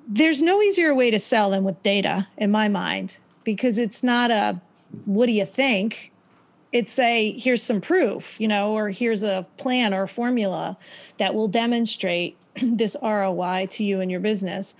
[0.07, 4.29] There's no easier way to sell than with data in my mind because it's not
[4.29, 4.59] a
[5.05, 6.10] what do you think
[6.71, 10.77] it's a here's some proof, you know, or here's a plan or a formula
[11.17, 14.75] that will demonstrate this ROI to you and your business.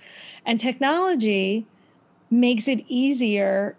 [0.46, 1.66] And technology
[2.30, 3.76] makes it easier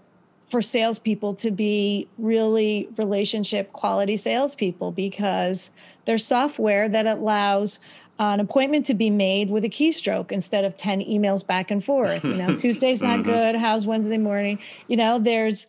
[0.50, 5.72] for salespeople to be really relationship quality salespeople because
[6.06, 7.80] there's software that allows
[8.20, 12.24] an appointment to be made with a keystroke instead of 10 emails back and forth.
[12.24, 13.32] You know, Tuesday's not mm-hmm.
[13.32, 13.56] good.
[13.56, 14.60] How's Wednesday morning?
[14.88, 15.66] You know, there's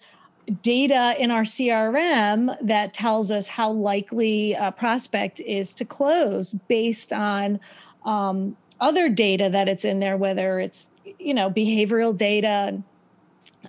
[0.63, 7.13] data in our CRM that tells us how likely a prospect is to close based
[7.13, 7.61] on
[8.05, 12.81] um, other data that it's in there, whether it's you know behavioral data.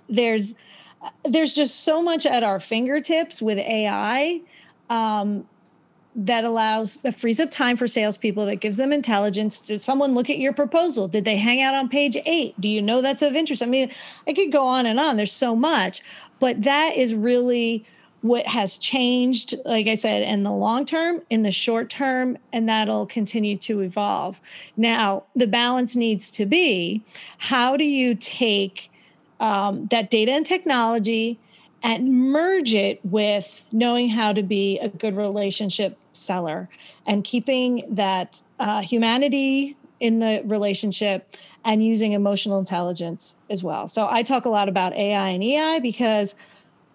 [0.08, 0.54] There's
[1.24, 4.40] there's just so much at our fingertips with AI
[4.90, 5.46] um,
[6.16, 9.60] that allows that frees up time for salespeople that gives them intelligence.
[9.60, 11.06] Did someone look at your proposal?
[11.06, 12.58] Did they hang out on page eight?
[12.58, 13.62] Do you know that's of interest?
[13.62, 13.92] I mean,
[14.26, 15.16] I could go on and on.
[15.16, 16.00] There's so much,
[16.40, 17.84] but that is really
[18.22, 22.68] what has changed, like I said, in the long term, in the short term, and
[22.68, 24.40] that'll continue to evolve.
[24.76, 27.04] Now, the balance needs to be
[27.38, 28.90] how do you take
[29.38, 31.38] um, that data and technology
[31.86, 36.68] and merge it with knowing how to be a good relationship seller
[37.06, 43.86] and keeping that uh, humanity in the relationship and using emotional intelligence as well.
[43.86, 46.34] So I talk a lot about AI and EI because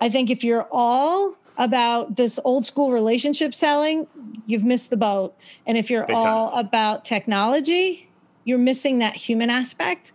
[0.01, 4.07] I think if you're all about this old school relationship selling,
[4.45, 5.33] you've missed the boat.
[5.65, 6.65] And if you're Big all time.
[6.65, 8.09] about technology,
[8.43, 10.11] you're missing that human aspect.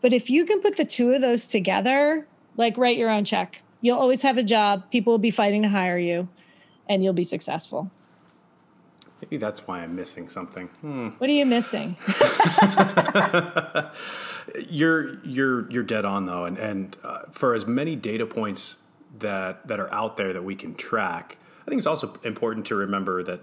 [0.00, 3.62] But if you can put the two of those together, like write your own check,
[3.80, 4.90] you'll always have a job.
[4.90, 6.28] People will be fighting to hire you
[6.88, 7.90] and you'll be successful.
[9.22, 10.68] Maybe that's why I'm missing something.
[10.80, 11.08] Hmm.
[11.18, 11.96] What are you missing?
[14.68, 18.76] you're you're you're dead on though, and and uh, for as many data points
[19.18, 22.74] that that are out there that we can track, I think it's also important to
[22.74, 23.42] remember that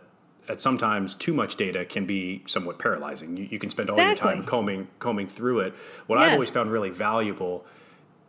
[0.50, 3.38] at sometimes too much data can be somewhat paralyzing.
[3.38, 5.73] You, you can spend all your time combing combing through it.
[6.08, 6.28] What yes.
[6.28, 7.65] I've always found really valuable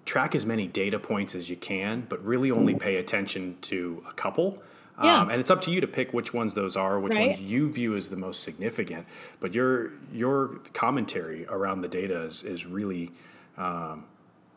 [0.09, 4.13] track as many data points as you can, but really only pay attention to a
[4.13, 4.63] couple
[5.03, 5.21] yeah.
[5.21, 7.29] Um, and it's up to you to pick which ones those are, which right.
[7.29, 9.07] ones you view as the most significant.
[9.39, 13.13] But your your commentary around the data is, is really,
[13.57, 14.07] um,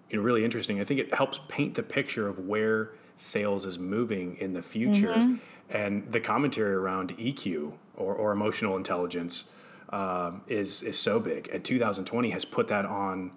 [0.09, 0.81] you know, really interesting.
[0.81, 5.13] I think it helps paint the picture of where sales is moving in the future,
[5.13, 5.35] mm-hmm.
[5.69, 9.43] and the commentary around EQ or, or emotional intelligence
[9.89, 11.49] um, is is so big.
[11.53, 13.31] And 2020 has put that on,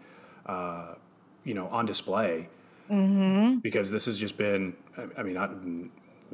[0.47, 0.95] uh,
[1.45, 2.49] you know, on display.
[2.91, 3.59] Mm-hmm.
[3.59, 4.77] Because this has just been,
[5.17, 5.49] I mean, I,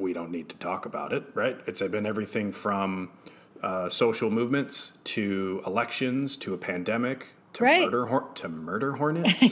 [0.01, 1.57] we don't need to talk about it, right?
[1.67, 3.11] It's been everything from
[3.63, 7.83] uh, social movements to elections to a pandemic to right.
[7.83, 9.43] murder hor- to murder hornets.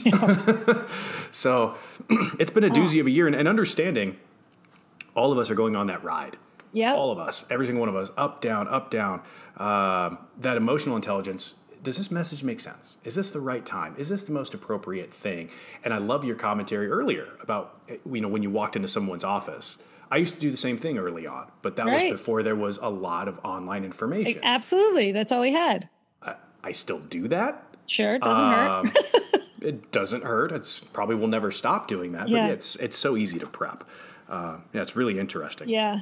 [1.30, 1.76] so
[2.38, 3.00] it's been a doozy oh.
[3.00, 4.18] of a year, and, and, understanding
[5.14, 6.36] all of us are going on that ride.
[6.72, 9.22] Yeah, all of us, every single one of us, up, down, up, down.
[9.56, 11.54] Uh, that emotional intelligence.
[11.82, 12.98] Does this message make sense?
[13.04, 13.94] Is this the right time?
[13.96, 15.50] Is this the most appropriate thing?
[15.84, 19.78] And I love your commentary earlier about you know when you walked into someone's office
[20.10, 22.10] I used to do the same thing early on, but that right.
[22.10, 24.40] was before there was a lot of online information.
[24.42, 25.12] Absolutely.
[25.12, 25.88] That's all we had.
[26.22, 27.64] I, I still do that.
[27.86, 28.16] Sure.
[28.16, 29.42] It doesn't um, hurt.
[29.60, 30.50] it doesn't hurt.
[30.50, 32.48] It's probably will never stop doing that, but yeah.
[32.48, 33.84] it's, it's so easy to prep.
[34.28, 35.68] Uh, yeah, it's really interesting.
[35.68, 36.00] Yeah.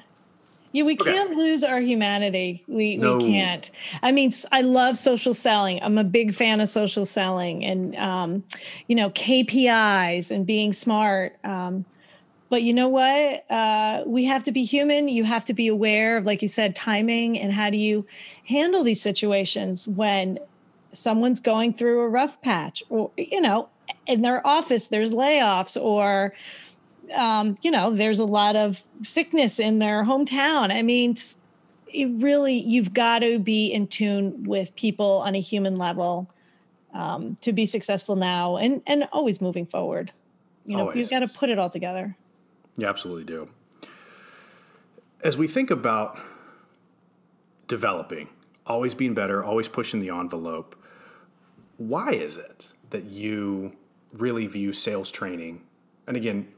[0.72, 2.62] Yeah, we can't lose our humanity.
[2.68, 3.16] We no.
[3.16, 3.70] we can't.
[4.02, 5.82] I mean, I love social selling.
[5.82, 8.44] I'm a big fan of social selling, and um,
[8.86, 11.36] you know, KPIs and being smart.
[11.42, 11.84] Um,
[12.50, 13.50] but you know what?
[13.50, 15.08] Uh, we have to be human.
[15.08, 18.06] You have to be aware of, like you said, timing and how do you
[18.44, 20.38] handle these situations when
[20.92, 23.68] someone's going through a rough patch, or you know,
[24.06, 26.34] in their office there's layoffs, or
[27.14, 30.72] um, you know, there's a lot of sickness in their hometown.
[30.72, 31.16] I mean,
[31.86, 36.30] it really, you've got to be in tune with people on a human level
[36.94, 40.12] um, to be successful now and and always moving forward.
[40.66, 40.96] You know, always.
[40.96, 42.16] you've got to put it all together.
[42.76, 43.48] You absolutely do.
[45.24, 46.18] As we think about
[47.66, 48.28] developing,
[48.66, 50.76] always being better, always pushing the envelope,
[51.76, 53.72] why is it that you
[54.12, 55.62] really view sales training?
[56.06, 56.48] And again,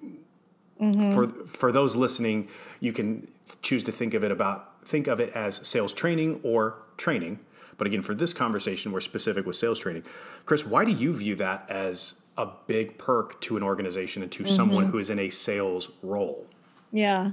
[0.81, 1.13] Mm-hmm.
[1.13, 2.49] For for those listening,
[2.81, 3.31] you can
[3.63, 7.41] choose to think of it about think of it as sales training or training.
[7.77, 10.05] But again, for this conversation, we're specific with sales training.
[10.45, 14.43] Chris, why do you view that as a big perk to an organization and to
[14.43, 14.55] mm-hmm.
[14.55, 16.47] someone who is in a sales role?
[16.91, 17.33] Yeah.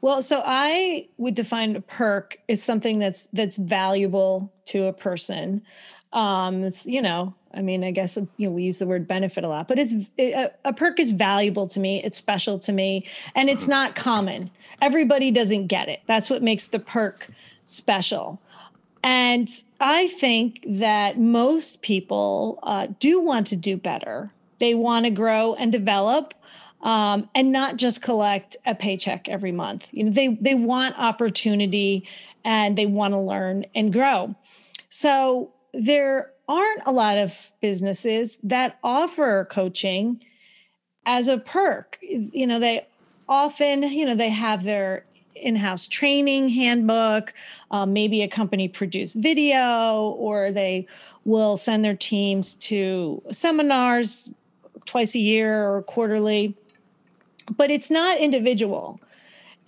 [0.00, 5.62] Well, so I would define a perk as something that's that's valuable to a person.
[6.12, 9.44] Um, it's you know I mean, I guess you know we use the word benefit
[9.44, 12.02] a lot, but it's it, a, a, perk is valuable to me.
[12.02, 14.50] It's special to me, and it's not common.
[14.80, 16.00] Everybody doesn't get it.
[16.06, 17.28] That's what makes the perk
[17.64, 18.40] special.
[19.02, 19.48] And
[19.80, 24.30] I think that most people uh, do want to do better.
[24.58, 26.34] They want to grow and develop,
[26.82, 29.88] um, and not just collect a paycheck every month.
[29.90, 32.06] You know, they they want opportunity
[32.44, 34.34] and they want to learn and grow.
[34.88, 40.20] So there aren't a lot of businesses that offer coaching
[41.06, 41.96] as a perk.
[42.02, 42.88] You know, they
[43.28, 45.04] often, you know, they have their
[45.36, 47.32] in-house training handbook,
[47.70, 50.88] um, maybe a company produced video, or they
[51.24, 54.28] will send their teams to seminars
[54.86, 56.56] twice a year or quarterly.
[57.56, 59.00] But it's not individual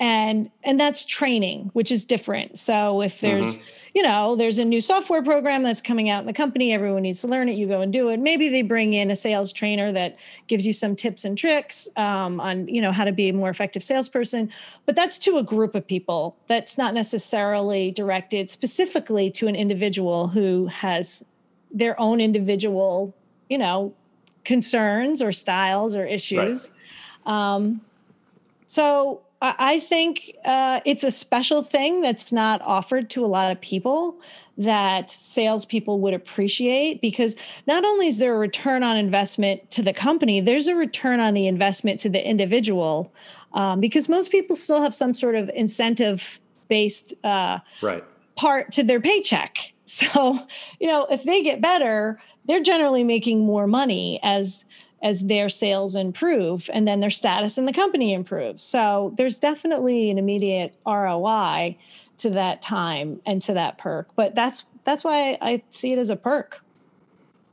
[0.01, 3.67] and and that's training which is different so if there's mm-hmm.
[3.95, 6.73] You know there's a new software program that's coming out in the company.
[6.73, 7.57] Everyone needs to learn it.
[7.57, 8.21] You go and do it.
[8.21, 12.41] Maybe they bring in a sales trainer that gives you some tips and tricks um,
[12.41, 14.51] on you know how to be a more effective salesperson.
[14.87, 16.37] But that's to a group of people.
[16.47, 21.23] That's not necessarily directed specifically to an individual who has
[21.71, 23.15] their own individual
[23.49, 23.95] you know
[24.45, 26.71] concerns or styles or issues.
[27.27, 27.55] Right.
[27.55, 27.81] um,
[28.67, 33.61] so I think uh, it's a special thing that's not offered to a lot of
[33.61, 34.21] people
[34.57, 37.35] that salespeople would appreciate because
[37.67, 41.35] not only is there a return on investment to the company, there's a return on
[41.35, 43.13] the investment to the individual
[43.55, 48.05] um, because most people still have some sort of incentive based uh, right.
[48.37, 49.57] part to their paycheck.
[49.85, 50.39] So,
[50.81, 54.65] you know, if they get better, they're generally making more money as
[55.03, 58.63] as their sales improve and then their status in the company improves.
[58.63, 61.77] So there's definitely an immediate ROI
[62.19, 64.15] to that time and to that perk.
[64.15, 66.63] But that's that's why I see it as a perk.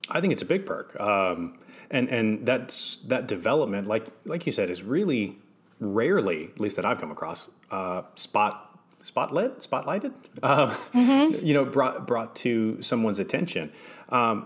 [0.10, 1.00] I think it's a big perk.
[1.00, 1.60] Um,
[1.92, 5.40] and and that's that development, like like you said, is really
[5.80, 11.46] rarely, at least that I've come across, uh, spot spotlit, spotlighted, uh, mm-hmm.
[11.46, 13.72] you know, brought brought to someone's attention.
[14.10, 14.46] Um,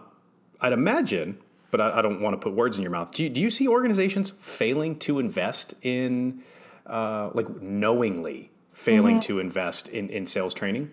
[0.62, 1.40] I'd imagine
[1.74, 3.10] but I, I, don't want to put words in your mouth.
[3.10, 6.44] Do you, do you see organizations failing to invest in,
[6.86, 9.22] uh, like knowingly failing mm-hmm.
[9.22, 10.92] to invest in, in sales training?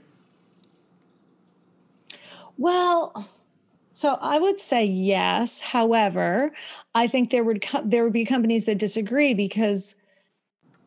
[2.57, 3.29] Well,
[3.93, 5.61] so I would say yes.
[5.61, 6.51] However,
[6.95, 9.95] I think there would co- there would be companies that disagree because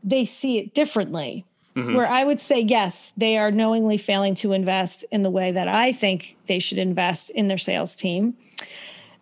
[0.04, 1.46] they see it differently.
[1.76, 1.94] Mm-hmm.
[1.94, 5.68] Where I would say yes, they are knowingly failing to invest in the way that
[5.68, 8.36] I think they should invest in their sales team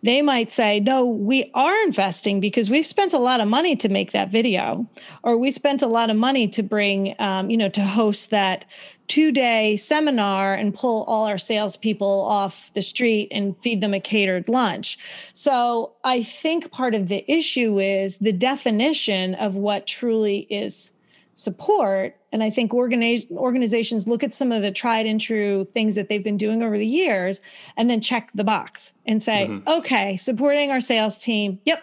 [0.02, 3.88] they might say, no, we are investing because we've spent a lot of money to
[3.88, 4.86] make that video,
[5.22, 8.64] or we spent a lot of money to bring, um, you know, to host that
[9.06, 14.00] two day seminar and pull all our salespeople off the street and feed them a
[14.00, 14.98] catered lunch.
[15.34, 20.92] So I think part of the issue is the definition of what truly is
[21.34, 22.16] support.
[22.32, 26.08] And i think organiz- organizations look at some of the tried and true things that
[26.08, 27.40] they've been doing over the years
[27.76, 29.68] and then check the box and say mm-hmm.
[29.68, 31.60] okay supporting our sales team.
[31.64, 31.82] Yep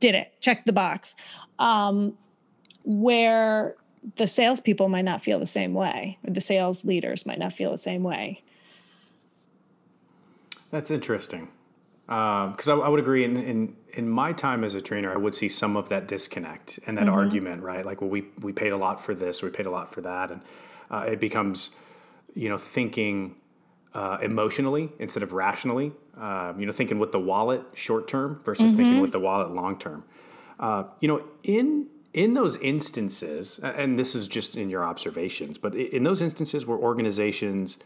[0.00, 0.32] did it.
[0.40, 1.14] Check the box.
[1.58, 2.16] Um,
[2.84, 3.76] where
[4.16, 7.70] the salespeople might not feel the same way or the sales leaders might not feel
[7.70, 8.42] the same way.
[10.70, 11.48] That's interesting
[12.10, 15.16] because um, I, I, would agree in, in in my time as a trainer, I
[15.16, 17.14] would see some of that disconnect and that mm-hmm.
[17.14, 17.86] argument, right?
[17.86, 20.32] Like, well, we we paid a lot for this, we paid a lot for that,
[20.32, 20.40] and
[20.90, 21.70] Uh, it becomes,
[22.34, 23.36] you know, thinking
[23.94, 25.92] uh, emotionally instead of rationally.
[26.20, 28.76] Uh, you know, thinking with the wallet short term versus mm-hmm.
[28.76, 30.02] thinking with the wallet long term.
[30.58, 35.76] Uh, you know, in in those instances, and this is just in your observations, but
[35.76, 37.78] in those instances where organizations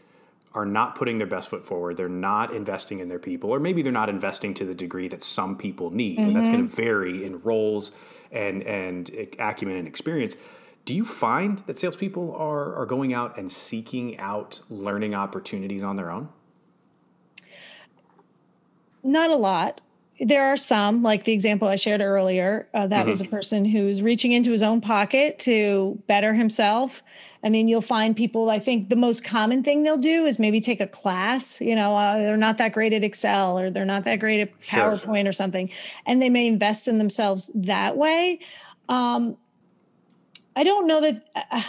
[0.55, 3.81] are not putting their best foot forward, they're not investing in their people, or maybe
[3.81, 6.27] they're not investing to the degree that some people need, mm-hmm.
[6.27, 7.91] and that's going to vary in roles
[8.31, 10.35] and and acumen and experience.
[10.85, 15.97] Do you find that salespeople are are going out and seeking out learning opportunities on
[15.97, 16.29] their own?
[19.03, 19.81] Not a lot
[20.19, 23.09] there are some, like the example I shared earlier, uh, that mm-hmm.
[23.09, 27.03] was a person who's reaching into his own pocket to better himself.
[27.43, 30.59] I mean, you'll find people, I think the most common thing they'll do is maybe
[30.61, 31.59] take a class.
[31.61, 34.59] You know, uh, they're not that great at Excel or they're not that great at
[34.61, 35.29] PowerPoint sure.
[35.29, 35.69] or something,
[36.05, 38.39] and they may invest in themselves that way.
[38.89, 39.37] Um,
[40.55, 41.27] I don't know that.
[41.35, 41.61] Uh,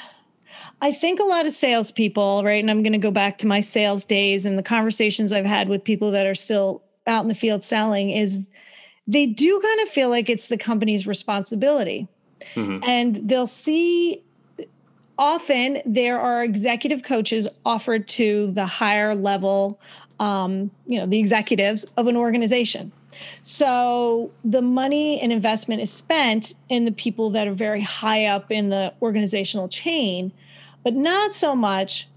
[0.80, 2.62] I think a lot of salespeople, right?
[2.62, 5.68] And I'm going to go back to my sales days and the conversations I've had
[5.68, 8.40] with people that are still out in the field selling is
[9.06, 12.08] they do kind of feel like it's the company's responsibility.
[12.54, 12.84] Mm-hmm.
[12.84, 14.22] And they'll see
[15.18, 19.80] often there are executive coaches offered to the higher level,
[20.20, 22.92] um, you know, the executives of an organization.
[23.42, 28.50] So the money and investment is spent in the people that are very high up
[28.50, 30.32] in the organizational chain,
[30.82, 32.08] but not so much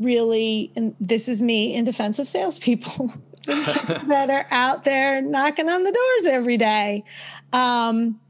[0.00, 3.12] really, and this is me in defense of salespeople,
[3.48, 7.04] that are out there knocking on the doors every day.
[7.52, 8.20] Um,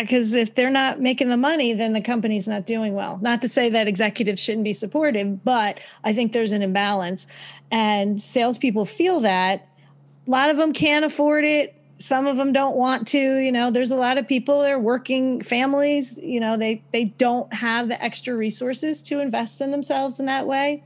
[0.00, 3.18] because uh, if they're not making the money, then the company's not doing well.
[3.22, 7.28] Not to say that executives shouldn't be supportive, but I think there's an imbalance,
[7.70, 9.68] and salespeople feel that.
[10.26, 11.76] A lot of them can't afford it.
[11.98, 13.18] Some of them don't want to.
[13.18, 16.18] You know, there's a lot of people that are working families.
[16.20, 20.48] You know, they they don't have the extra resources to invest in themselves in that
[20.48, 20.82] way,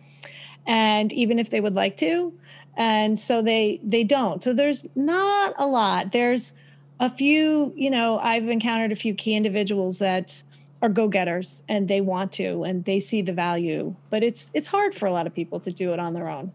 [0.67, 2.35] and even if they would like to,
[2.77, 4.43] and so they they don't.
[4.43, 6.13] So there's not a lot.
[6.13, 6.53] There's
[7.01, 10.43] a few you know i've encountered a few key individuals that
[10.81, 14.95] are go-getters and they want to and they see the value but it's it's hard
[14.95, 16.53] for a lot of people to do it on their own.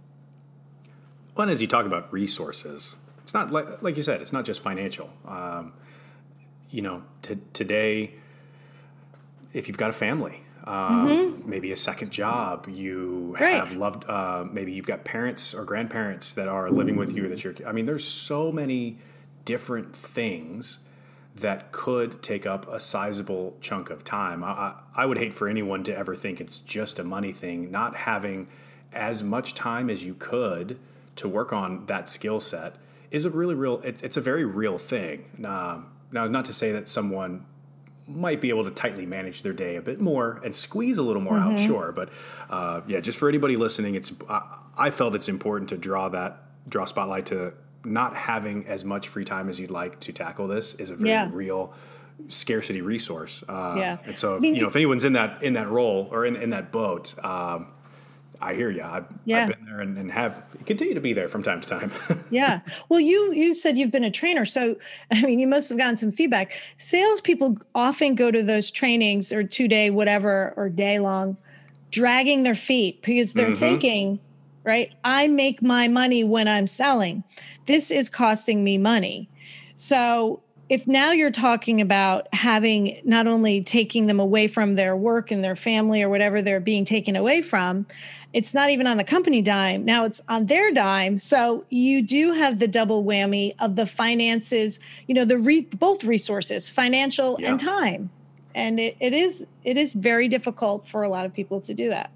[1.35, 2.97] One as you talk about resources.
[3.23, 5.09] It's not like, like you said it's not just financial.
[5.27, 5.73] Um,
[6.69, 8.13] you know t- today
[9.53, 11.49] if you've got a family um, mm-hmm.
[11.49, 12.67] maybe a second job.
[12.69, 13.55] You right.
[13.55, 17.27] have loved, uh, maybe you've got parents or grandparents that are living with you.
[17.27, 18.97] That you're, I mean, there's so many
[19.45, 20.79] different things
[21.35, 24.43] that could take up a sizable chunk of time.
[24.43, 27.71] I, I would hate for anyone to ever think it's just a money thing.
[27.71, 28.47] Not having
[28.91, 30.79] as much time as you could
[31.15, 32.75] to work on that skill set
[33.11, 33.79] is a really real.
[33.81, 35.25] It, it's a very real thing.
[35.45, 37.45] Um, now, not to say that someone
[38.09, 41.21] might be able to tightly manage their day a bit more and squeeze a little
[41.21, 41.57] more mm-hmm.
[41.57, 41.91] out, sure.
[41.91, 42.09] But
[42.49, 46.43] uh, yeah, just for anybody listening, it's I, I, felt it's important to draw that
[46.67, 47.53] draw spotlight to
[47.83, 51.09] not having as much free time as you'd like to tackle this is a very
[51.09, 51.29] yeah.
[51.31, 51.73] real
[52.27, 53.43] scarcity resource.
[53.47, 56.25] Uh, yeah, and so if, you know if anyone's in that in that role or
[56.25, 57.13] in in that boat.
[57.23, 57.73] Um,
[58.41, 58.83] I hear you.
[58.83, 59.43] I've, yeah.
[59.43, 61.91] I've been there and, and, have continue to be there from time to time.
[62.29, 62.61] yeah.
[62.87, 64.75] Well, you you said you've been a trainer, so
[65.11, 66.53] I mean, you must have gotten some feedback.
[66.77, 71.37] Salespeople often go to those trainings or two day whatever or day long,
[71.91, 73.59] dragging their feet because they're mm-hmm.
[73.59, 74.19] thinking,
[74.63, 74.93] right?
[75.03, 77.23] I make my money when I'm selling.
[77.65, 79.29] This is costing me money.
[79.75, 85.31] So if now you're talking about having not only taking them away from their work
[85.31, 87.87] and their family or whatever they're being taken away from,
[88.33, 89.85] it's not even on the company dime.
[89.85, 91.17] Now it's on their dime.
[91.19, 96.03] So you do have the double whammy of the finances, you know, the re- both
[96.03, 97.51] resources, financial yeah.
[97.51, 98.11] and time.
[98.53, 101.89] And it, it is it is very difficult for a lot of people to do
[101.89, 102.11] that.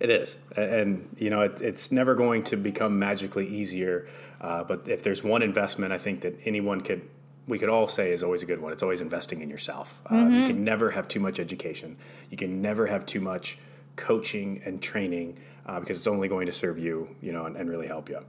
[0.00, 4.06] It is, and you know, it, it's never going to become magically easier.
[4.40, 7.02] Uh, but if there's one investment, I think that anyone could
[7.46, 8.72] we could all say is always a good one.
[8.72, 10.00] It's always investing in yourself.
[10.06, 10.34] Uh, mm-hmm.
[10.34, 11.96] You can never have too much education.
[12.30, 13.58] You can never have too much
[13.98, 17.68] coaching and training uh, because it's only going to serve you, you know, and, and
[17.68, 18.24] really help you.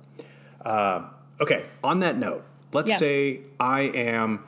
[0.66, 1.06] Uh,
[1.40, 1.64] okay.
[1.84, 2.44] On that note,
[2.74, 3.00] let's yes.
[3.00, 4.44] say I am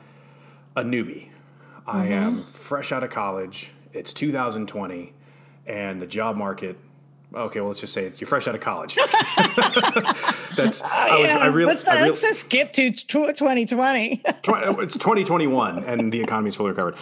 [0.76, 1.28] a newbie.
[1.28, 1.90] Mm-hmm.
[1.90, 3.72] I am fresh out of college.
[3.94, 5.12] It's 2020,
[5.66, 6.78] and the job market
[7.34, 8.94] okay, well, let's just say you're fresh out of college.
[10.56, 14.22] That's I, was, yeah, I really, let's, I let's just skip to 2020.
[14.24, 16.96] it's 2021, and the economy's fully recovered.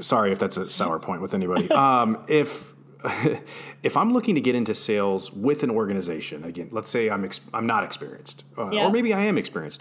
[0.00, 1.68] Sorry if that's a sour point with anybody.
[1.80, 2.74] Um, if
[3.82, 7.40] if I'm looking to get into sales with an organization, again, let's say I'm ex-
[7.54, 8.86] I'm not experienced, uh, yeah.
[8.86, 9.80] or maybe I am experienced.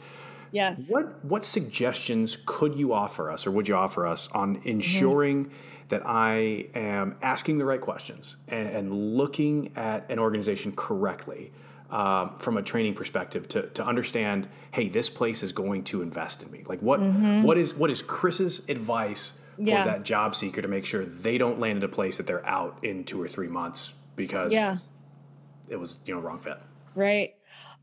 [0.52, 0.90] Yes.
[0.90, 5.54] What what suggestions could you offer us, or would you offer us on ensuring mm-hmm.
[5.90, 11.52] that I am asking the right questions and, and looking at an organization correctly?
[11.92, 16.44] Um, from a training perspective to, to understand, hey, this place is going to invest
[16.44, 16.64] in me.
[16.68, 17.42] Like what mm-hmm.
[17.42, 19.84] what is what is Chris's advice for yeah.
[19.84, 22.80] that job seeker to make sure they don't land in a place that they're out
[22.82, 24.78] in two or three months because yeah.
[25.68, 26.58] it was you know wrong fit.
[26.96, 27.36] Right.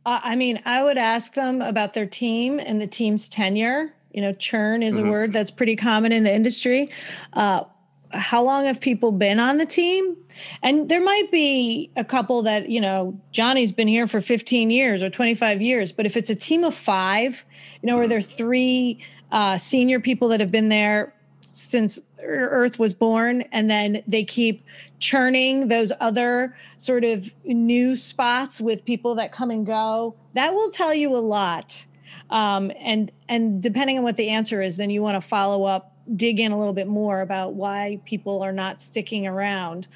[0.06, 3.92] Uh, I mean, I would ask them about their team and the team's tenure.
[4.12, 5.08] You know, churn is mm-hmm.
[5.08, 6.90] a word that's pretty common in the industry.
[7.34, 7.64] Uh,
[8.12, 10.16] how long have people been on the team?
[10.62, 15.02] And there might be a couple that, you know, Johnny's been here for 15 years
[15.02, 17.44] or 25 years, but if it's a team of five,
[17.82, 17.98] you know, mm-hmm.
[17.98, 19.00] where there are three
[19.32, 21.12] uh, senior people that have been there
[21.46, 24.64] since Earth was born, and then they keep
[24.98, 30.14] churning those other sort of new spots with people that come and go.
[30.34, 31.84] That will tell you a lot.
[32.30, 35.92] Um, and and depending on what the answer is, then you want to follow up,
[36.16, 39.86] dig in a little bit more about why people are not sticking around.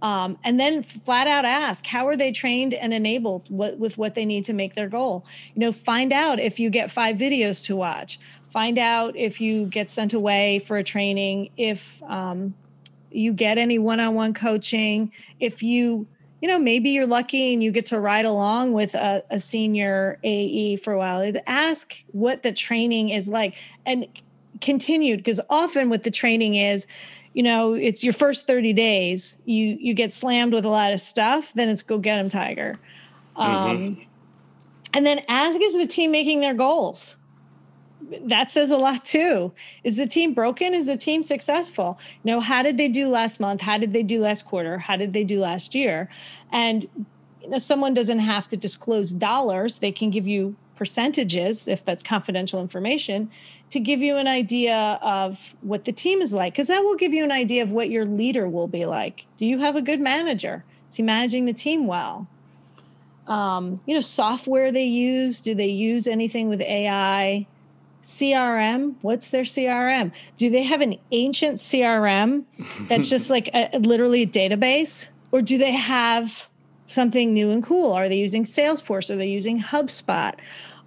[0.00, 4.24] Um, and then flat out ask how are they trained and enabled with what they
[4.24, 7.74] need to make their goal you know find out if you get five videos to
[7.74, 8.20] watch
[8.50, 12.54] find out if you get sent away for a training if um,
[13.10, 16.06] you get any one-on-one coaching if you
[16.40, 20.16] you know maybe you're lucky and you get to ride along with a, a ae
[20.24, 21.32] ae for a while.
[21.46, 23.54] Ask what the training is like
[23.86, 24.06] and
[24.60, 26.86] continued because often what the training is
[27.34, 29.38] you know it's your first 30 days.
[29.44, 32.78] You you get slammed with a lot of stuff then it's go get them tiger.
[33.36, 33.70] Mm-hmm.
[33.70, 34.06] um,
[34.94, 37.16] and then ask is the team making their goals
[38.26, 39.52] that says a lot too.
[39.84, 40.74] Is the team broken?
[40.74, 41.98] Is the team successful?
[42.22, 43.60] You know, how did they do last month?
[43.60, 44.78] How did they do last quarter?
[44.78, 46.08] How did they do last year?
[46.52, 46.86] And
[47.42, 49.78] you know, someone doesn't have to disclose dollars.
[49.78, 53.30] They can give you percentages if that's confidential information
[53.70, 57.12] to give you an idea of what the team is like because that will give
[57.12, 59.26] you an idea of what your leader will be like.
[59.36, 60.64] Do you have a good manager?
[60.88, 62.26] Is he managing the team well?
[63.26, 65.40] Um, you know, software they use.
[65.40, 67.46] Do they use anything with AI?
[68.08, 68.94] CRM?
[69.02, 70.12] What's their CRM?
[70.38, 72.44] Do they have an ancient CRM
[72.88, 75.08] that's just like a, literally a database?
[75.30, 76.48] Or do they have
[76.86, 77.92] something new and cool?
[77.92, 79.10] Are they using Salesforce?
[79.10, 80.34] Are they using HubSpot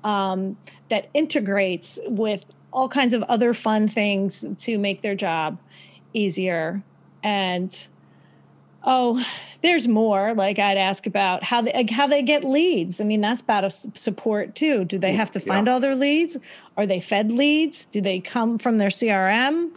[0.03, 0.57] um,
[0.89, 2.43] that integrates with
[2.73, 5.59] all kinds of other fun things to make their job
[6.15, 6.81] easier?
[7.21, 7.87] And
[8.83, 9.25] oh,
[9.61, 10.33] there's more.
[10.33, 12.99] Like I'd ask about how they like how they get leads.
[12.99, 14.85] I mean, that's about a support too.
[14.85, 15.73] Do they have to find yeah.
[15.73, 16.37] all their leads?
[16.77, 17.85] Are they fed leads?
[17.85, 19.71] Do they come from their CRM?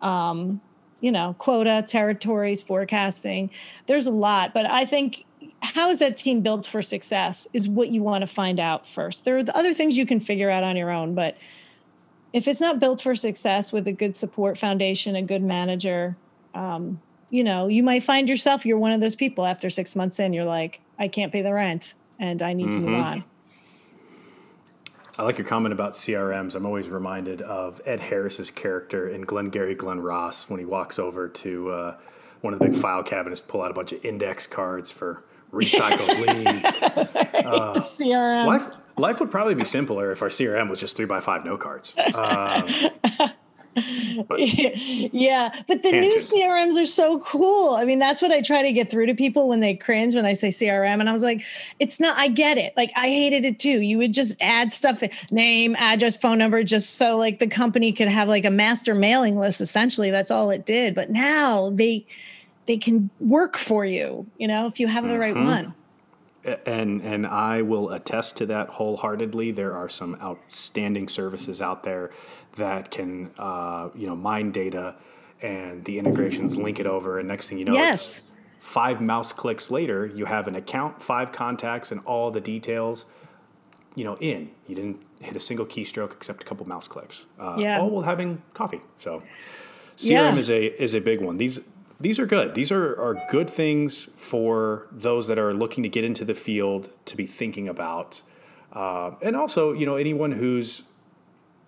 [0.00, 0.60] Um,
[1.00, 3.50] you know, quota, territories, forecasting.
[3.86, 5.24] There's a lot, but I think
[5.60, 9.24] how is that team built for success is what you want to find out first.
[9.24, 11.36] There are the other things you can figure out on your own, but
[12.32, 16.16] if it's not built for success with a good support foundation, a good manager,
[16.54, 17.00] um,
[17.32, 20.34] you know, you might find yourself, you're one of those people after six months in,
[20.34, 22.84] you're like, I can't pay the rent and I need mm-hmm.
[22.84, 23.04] to move mm-hmm.
[23.04, 23.24] on.
[25.16, 26.54] I like your comment about CRMs.
[26.54, 31.26] I'm always reminded of Ed Harris's character in Glengarry Glen Ross when he walks over
[31.26, 31.96] to uh,
[32.42, 35.24] one of the big file cabinets to pull out a bunch of index cards for
[35.50, 36.82] recycled leads.
[36.82, 38.46] Uh, CRM.
[38.46, 38.68] Life,
[38.98, 41.94] life would probably be simpler if our CRM was just three by five note cards.
[42.14, 42.68] Um,
[43.74, 46.00] but yeah, but the tangent.
[46.00, 47.74] new CRMs are so cool.
[47.74, 50.26] I mean, that's what I try to get through to people when they cringe when
[50.26, 51.00] I say CRM.
[51.00, 51.42] And I was like,
[51.78, 52.74] it's not, I get it.
[52.76, 53.80] Like, I hated it too.
[53.80, 58.08] You would just add stuff, name, address, phone number, just so like the company could
[58.08, 59.60] have like a master mailing list.
[59.60, 60.94] Essentially, that's all it did.
[60.94, 62.04] But now they,
[62.66, 65.46] they can work for you, you know, if you have the right mm-hmm.
[65.46, 65.74] one
[66.66, 69.52] and and I will attest to that wholeheartedly.
[69.52, 72.10] There are some outstanding services out there
[72.56, 74.96] that can uh, you know mine data
[75.40, 78.32] and the integrations link it over, and next thing you know, yes.
[78.60, 83.06] five mouse clicks later, you have an account, five contacts, and all the details.
[83.94, 87.26] You know, in you didn't hit a single keystroke except a couple mouse clicks.
[87.38, 87.80] Uh, yeah.
[87.80, 88.80] All while having coffee.
[88.98, 89.22] So
[89.96, 90.36] CRM yeah.
[90.36, 91.38] is a is a big one.
[91.38, 91.60] These
[92.00, 92.54] these are good.
[92.54, 96.90] These are, are good things for those that are looking to get into the field
[97.04, 98.22] to be thinking about.
[98.72, 100.82] Uh, and also, you know, anyone who's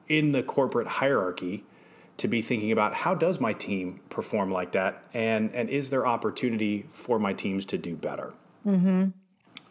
[0.08, 1.64] in the corporate hierarchy
[2.16, 6.06] to be thinking about how does my team perform like that and and is there
[6.06, 8.34] opportunity for my teams to do better?
[8.64, 9.08] Mm-hmm.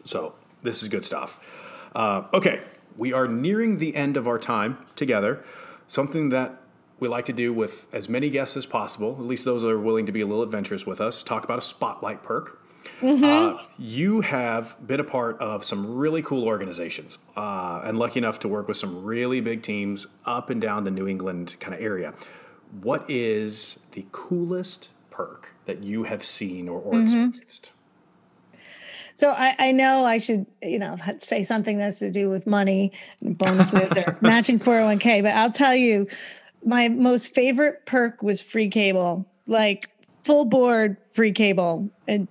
[0.04, 1.40] so this is good stuff.
[1.94, 2.60] Uh, okay
[2.96, 5.42] we are nearing the end of our time together.
[5.88, 6.60] Something that
[7.00, 9.78] we like to do with as many guests as possible at least those that are
[9.78, 12.63] willing to be a little adventurous with us talk about a spotlight perk
[13.00, 13.24] Mm-hmm.
[13.24, 18.38] Uh, you have been a part of some really cool organizations uh, and lucky enough
[18.40, 21.80] to work with some really big teams up and down the New England kind of
[21.80, 22.14] area.
[22.80, 27.28] What is the coolest perk that you have seen or, or mm-hmm.
[27.28, 27.72] experienced?
[29.16, 32.92] So I, I, know I should, you know, say something that's to do with money,
[33.22, 36.08] bonuses, or matching 401k, but I'll tell you,
[36.64, 39.88] my most favorite perk was free cable, like
[40.24, 41.88] full board free cable.
[42.08, 42.26] And,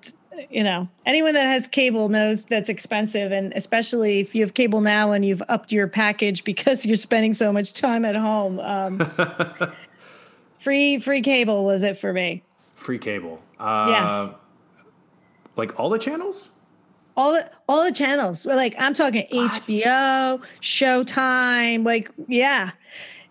[0.49, 3.31] you know, anyone that has cable knows that's expensive.
[3.31, 7.33] And especially if you have cable now and you've upped your package because you're spending
[7.33, 8.59] so much time at home.
[8.59, 8.99] Um,
[10.57, 12.43] free, free cable was it for me.
[12.75, 13.41] Free cable.
[13.59, 14.29] Uh, yeah.
[15.55, 16.49] Like all the channels?
[17.15, 18.45] all the all the channels.
[18.45, 19.51] Like I'm talking what?
[19.51, 22.71] HBO, Showtime, like yeah.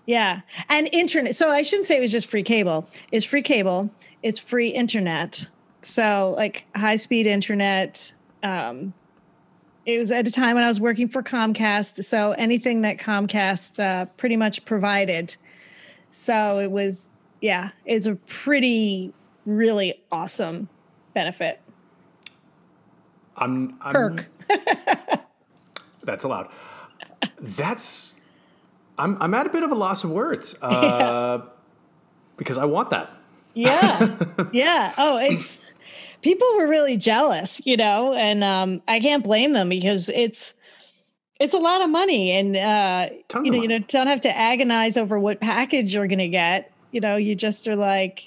[0.07, 0.41] Yeah.
[0.69, 1.35] And internet.
[1.35, 2.89] So I shouldn't say it was just free cable.
[3.13, 3.91] It's free cable.
[4.23, 5.47] It's free internet.
[5.83, 8.13] So like high speed internet.
[8.43, 8.95] Um,
[9.85, 12.05] it was at a time when I was working for Comcast.
[12.05, 15.37] So anything that Comcast uh, pretty much provided.
[16.11, 17.11] So it was,
[17.41, 19.13] yeah, it's a pretty,
[19.45, 20.69] really awesome
[21.15, 21.61] benefit.
[23.37, 24.29] I'm, I'm perk.
[26.05, 26.49] that's allowed.
[27.41, 28.13] That's
[28.99, 30.69] I'm I'm at a bit of a loss of words uh,
[31.43, 31.49] yeah.
[32.37, 33.11] because I want that.
[33.55, 34.19] Yeah,
[34.53, 34.95] yeah.
[34.97, 35.73] Oh, it's
[36.23, 40.55] people were really jealous, you know, and um, I can't blame them because it's
[41.39, 43.09] it's a lot of money, and uh,
[43.43, 46.73] you know, you know, don't have to agonize over what package you're going to get.
[46.93, 48.23] You know, you just are like,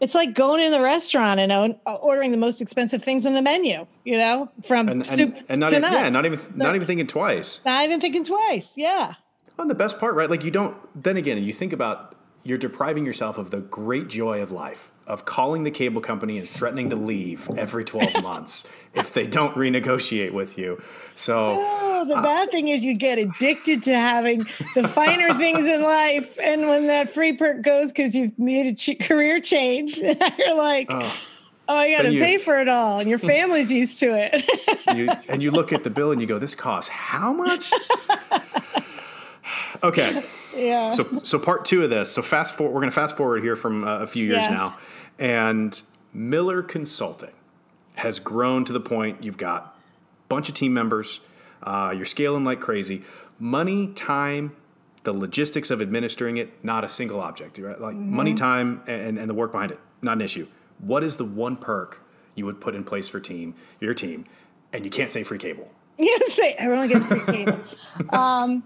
[0.00, 3.42] it's like going in the restaurant and uh, ordering the most expensive things in the
[3.42, 3.86] menu.
[4.04, 6.06] You know, from and, soup and, and not to even, nuts.
[6.06, 7.60] yeah, not even not even thinking twice.
[7.64, 8.76] Not even thinking twice.
[8.76, 9.14] Yeah.
[9.56, 10.28] Well, the best part, right?
[10.28, 10.76] Like you don't.
[11.00, 12.15] Then again, you think about
[12.46, 16.48] you're depriving yourself of the great joy of life of calling the cable company and
[16.48, 20.82] threatening to leave every 12 months if they don't renegotiate with you.
[21.14, 24.44] So oh, the uh, bad thing is you get addicted to having
[24.74, 28.74] the finer things in life, and when that free perk goes because you've made a
[28.74, 30.88] ch- career change, you're like.
[30.90, 31.16] Oh.
[31.68, 34.96] Oh, I got to pay for it all, and your family's used to it.
[34.96, 37.72] you, and you look at the bill and you go, "This costs how much?"
[39.82, 40.22] Okay.
[40.56, 40.90] Yeah.
[40.90, 42.10] So so part two of this.
[42.10, 42.72] So fast forward.
[42.74, 44.50] We're going to fast forward here from uh, a few years yes.
[44.50, 44.78] now,
[45.18, 45.80] and
[46.12, 47.32] Miller Consulting
[47.96, 51.20] has grown to the point you've got a bunch of team members.
[51.62, 53.02] Uh, you're scaling like crazy.
[53.38, 54.56] Money, time,
[55.02, 57.58] the logistics of administering it, not a single object.
[57.58, 57.80] Right?
[57.80, 58.16] Like mm-hmm.
[58.16, 60.46] money, time, and, and the work behind it, not an issue.
[60.78, 62.02] What is the one perk
[62.34, 64.26] you would put in place for team your team?
[64.72, 65.70] And you can't say free cable.
[65.98, 67.58] You say everyone gets free cable.
[68.10, 68.62] um,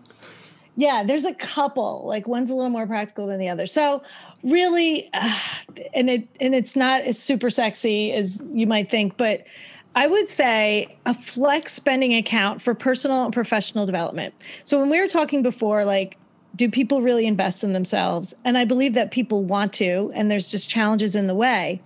[0.81, 2.07] yeah, there's a couple.
[2.07, 3.67] Like one's a little more practical than the other.
[3.67, 4.03] So
[4.43, 5.39] really, uh,
[5.95, 9.45] and it and it's not as super sexy as you might think, but
[9.95, 14.35] I would say a flex spending account for personal and professional development.
[14.65, 16.17] So when we were talking before, like,
[16.57, 18.33] do people really invest in themselves?
[18.45, 21.83] And I believe that people want to, and there's just challenges in the way.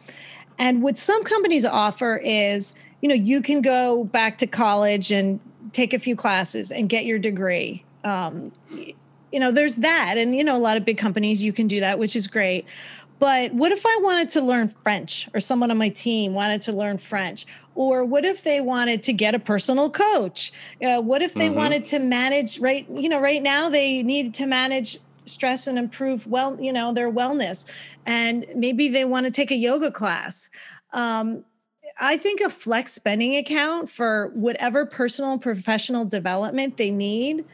[0.58, 5.40] And what some companies offer is, you know, you can go back to college and
[5.72, 10.16] take a few classes and get your degree um, you know, there's that.
[10.16, 12.64] And, you know, a lot of big companies, you can do that, which is great.
[13.18, 16.72] But what if I wanted to learn French or someone on my team wanted to
[16.72, 17.46] learn French?
[17.74, 20.52] Or what if they wanted to get a personal coach?
[20.82, 21.56] Uh, what if they mm-hmm.
[21.56, 22.88] wanted to manage, right?
[22.88, 27.10] You know, right now they need to manage stress and improve well, you know, their
[27.10, 27.64] wellness.
[28.04, 30.50] And maybe they want to take a yoga class.
[30.92, 31.44] Um,
[31.98, 37.44] I think a flex spending account for whatever personal professional development they need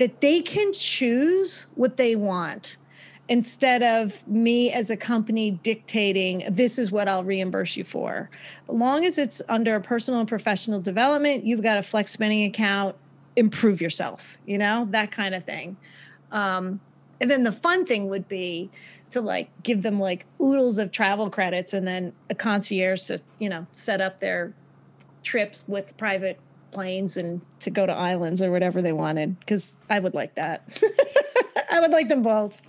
[0.00, 2.78] that they can choose what they want
[3.28, 8.30] instead of me as a company dictating this is what I'll reimburse you for.
[8.66, 12.96] Long as it's under personal and professional development, you've got a flex spending account,
[13.36, 15.76] improve yourself, you know, that kind of thing.
[16.32, 16.80] Um,
[17.20, 18.70] and then the fun thing would be
[19.10, 23.50] to like give them like oodles of travel credits and then a concierge to, you
[23.50, 24.54] know, set up their
[25.22, 26.40] trips with private
[26.72, 30.82] planes and to go to islands or whatever they wanted because I would like that.
[31.70, 32.60] I would like them both.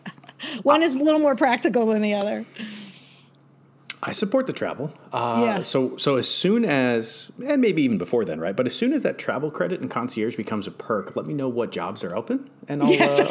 [0.64, 2.46] One is a little more practical than the other.
[4.04, 4.92] I support the travel.
[5.14, 5.62] Uh, yeah.
[5.62, 8.56] So so as soon as and maybe even before then, right?
[8.56, 11.48] But as soon as that travel credit and concierge becomes a perk, let me know
[11.48, 13.30] what jobs are open, and I'll yes, uh,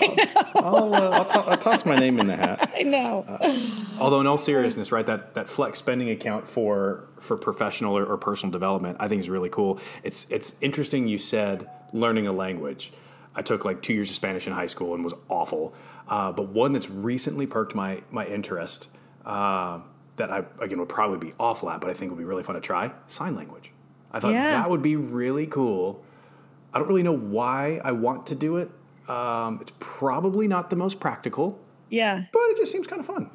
[0.54, 2.70] I'll, I'll, uh, I'll, t- I'll, toss my name in the hat.
[2.76, 3.24] I know.
[3.26, 3.68] Uh,
[3.98, 5.04] although in all seriousness, right?
[5.04, 9.28] That that flex spending account for for professional or, or personal development, I think is
[9.28, 9.80] really cool.
[10.04, 11.08] It's it's interesting.
[11.08, 12.92] You said learning a language.
[13.34, 15.74] I took like two years of Spanish in high school and was awful.
[16.08, 18.88] Uh, but one that's recently perked my my interest.
[19.26, 19.80] Uh,
[20.20, 22.54] that I again would probably be awful at, but I think would be really fun
[22.54, 23.72] to try sign language.
[24.12, 24.52] I thought Yeah.
[24.52, 26.02] that would be really cool.
[26.72, 28.70] I don't really know why I want to do it.
[29.08, 31.58] Um, it's probably not the most practical,
[31.88, 32.24] Yeah.
[32.32, 33.30] but it just seems kind of fun.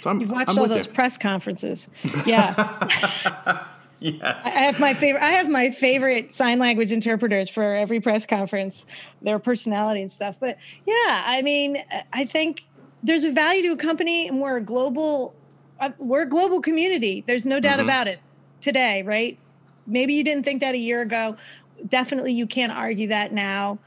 [0.00, 0.92] So I'm, You've watched I'm all those you.
[0.92, 1.88] press conferences.
[2.26, 3.64] Yeah.
[4.02, 4.22] Yes.
[4.46, 5.22] I have my favorite.
[5.22, 8.86] I have my favorite sign language interpreters for every press conference.
[9.20, 10.38] Their personality and stuff.
[10.40, 11.76] But yeah, I mean,
[12.10, 12.62] I think
[13.02, 15.34] there's a value to a company, and we're a global.
[15.80, 17.24] Uh, We're a global community.
[17.26, 18.20] There's no doubt about it.
[18.60, 19.38] Today, right?
[19.86, 21.36] Maybe you didn't think that a year ago.
[21.88, 23.78] Definitely, you can't argue that now.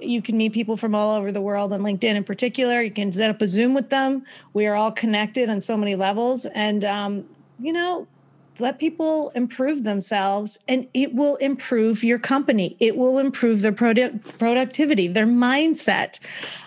[0.00, 2.80] You can meet people from all over the world on LinkedIn in particular.
[2.80, 4.24] You can set up a Zoom with them.
[4.54, 7.24] We are all connected on so many levels, and um,
[7.58, 8.06] you know,
[8.60, 14.38] let people improve themselves and it will improve your company it will improve their product
[14.38, 16.20] productivity their mindset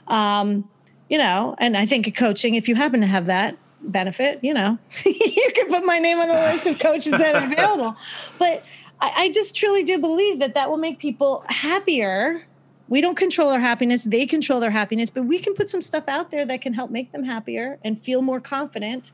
[0.08, 0.68] um,
[1.10, 4.78] you know and i think coaching if you happen to have that benefit you know.
[5.06, 7.96] You can put my name on the list of coaches that are available.
[8.40, 8.64] But
[9.02, 12.46] I, I just truly do believe that that will make people happier.
[12.88, 14.04] We don't control their happiness.
[14.04, 15.10] They control their happiness.
[15.10, 18.02] But we can put some stuff out there that can help make them happier and
[18.02, 19.12] feel more confident.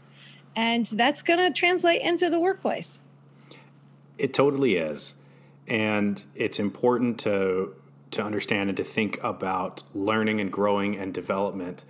[0.55, 2.99] And that's going to translate into the workplace.
[4.17, 5.15] It totally is.
[5.67, 7.75] And it's important to
[8.11, 11.85] to understand and to think about learning and growing and development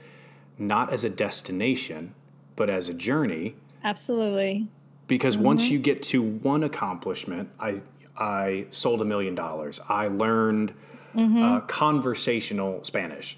[0.57, 2.13] not as a destination,
[2.60, 3.55] but as a journey.
[3.86, 4.68] Absolutely.
[5.07, 7.82] Because once you get to one accomplishment, I
[8.16, 9.80] I sold a million dollars.
[9.88, 10.74] I learned
[11.18, 13.38] uh, conversational Spanish.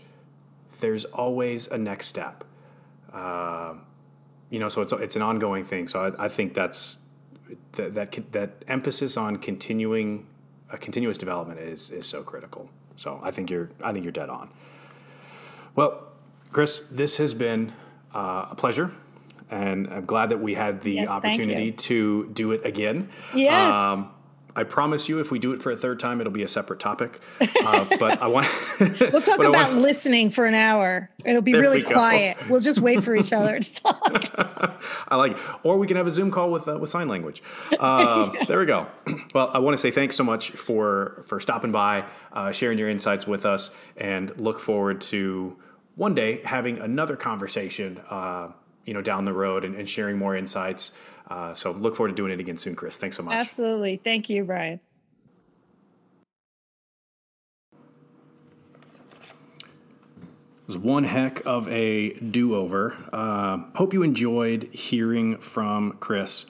[0.79, 2.43] There's always a next step.
[3.13, 3.75] Uh,
[4.49, 5.87] you know, so it's it's an ongoing thing.
[5.87, 6.97] So I, I think that's
[7.73, 10.25] that that that emphasis on continuing
[10.71, 12.69] a continuous development is is so critical.
[12.95, 14.49] So I think you're I think you're dead on.
[15.75, 16.07] Well,
[16.51, 17.71] Chris, this has been
[18.13, 18.91] uh, a pleasure,
[19.51, 23.09] and I'm glad that we had the Yes, opportunity to do it again.
[23.35, 23.75] Yes.
[23.75, 24.11] Um.
[24.53, 26.81] I promise you, if we do it for a third time, it'll be a separate
[26.81, 27.21] topic.
[27.65, 28.47] Uh, but I want
[28.81, 31.09] We'll talk about want- listening for an hour.
[31.23, 32.35] It'll be really we quiet.
[32.49, 34.77] We'll just wait for each other to talk.
[35.07, 35.37] I like, it.
[35.63, 37.41] or we can have a Zoom call with uh, with sign language.
[37.79, 38.87] Um, There we go.
[39.33, 42.89] Well, I want to say thanks so much for for stopping by, uh, sharing your
[42.89, 45.55] insights with us, and look forward to
[45.95, 48.01] one day having another conversation.
[48.85, 50.91] You know, down the road and, and sharing more insights.
[51.29, 52.97] Uh, so look forward to doing it again soon, Chris.
[52.97, 53.35] Thanks so much.
[53.35, 53.97] Absolutely.
[54.03, 54.81] Thank you, Brian.
[60.61, 62.95] It was one heck of a do over.
[63.13, 66.45] Uh, hope you enjoyed hearing from Chris,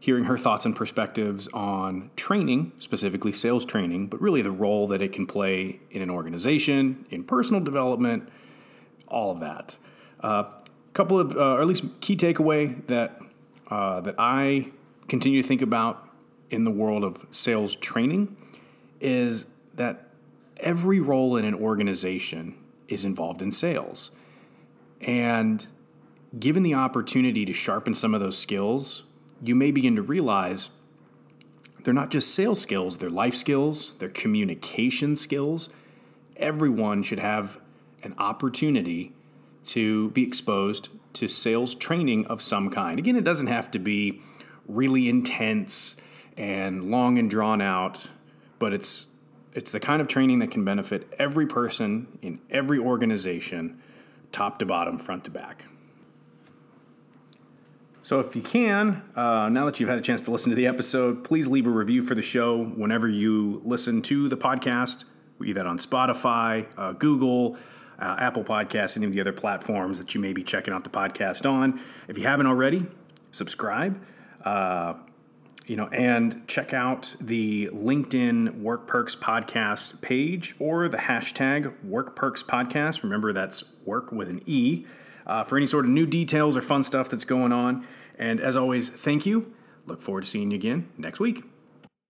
[0.00, 5.00] hearing her thoughts and perspectives on training, specifically sales training, but really the role that
[5.00, 8.28] it can play in an organization, in personal development,
[9.08, 9.78] all of that.
[10.20, 10.44] Uh,
[10.92, 13.20] couple of, uh, or at least key takeaway that
[13.70, 14.70] uh, that I
[15.08, 16.10] continue to think about
[16.50, 18.36] in the world of sales training
[19.00, 20.08] is that
[20.60, 22.54] every role in an organization
[22.88, 24.10] is involved in sales.
[25.00, 25.66] And
[26.38, 29.04] given the opportunity to sharpen some of those skills,
[29.42, 30.70] you may begin to realize
[31.82, 35.68] they're not just sales skills, they're life skills, they're communication skills.
[36.36, 37.58] Everyone should have
[38.02, 39.12] an opportunity
[39.66, 42.98] to be exposed to sales training of some kind.
[42.98, 44.20] Again, it doesn't have to be
[44.66, 45.96] really intense
[46.36, 48.08] and long and drawn out,
[48.58, 49.06] but it's
[49.54, 53.82] it's the kind of training that can benefit every person in every organization,
[54.30, 55.66] top to bottom, front to back.
[58.04, 60.66] So, if you can, uh, now that you've had a chance to listen to the
[60.66, 65.04] episode, please leave a review for the show whenever you listen to the podcast,
[65.44, 67.56] either on Spotify, uh, Google,
[67.98, 70.90] uh, Apple Podcasts, any of the other platforms that you may be checking out the
[70.90, 71.80] podcast on.
[72.08, 72.86] If you haven't already,
[73.30, 74.00] subscribe.
[74.44, 74.94] Uh,
[75.66, 82.16] you know, and check out the LinkedIn Werk Perks podcast page or the hashtag Werk
[82.16, 83.02] Perks podcast.
[83.02, 84.86] Remember, that's work with an E
[85.26, 87.86] uh, for any sort of new details or fun stuff that's going on.
[88.18, 89.52] And as always, thank you.
[89.86, 91.44] Look forward to seeing you again next week.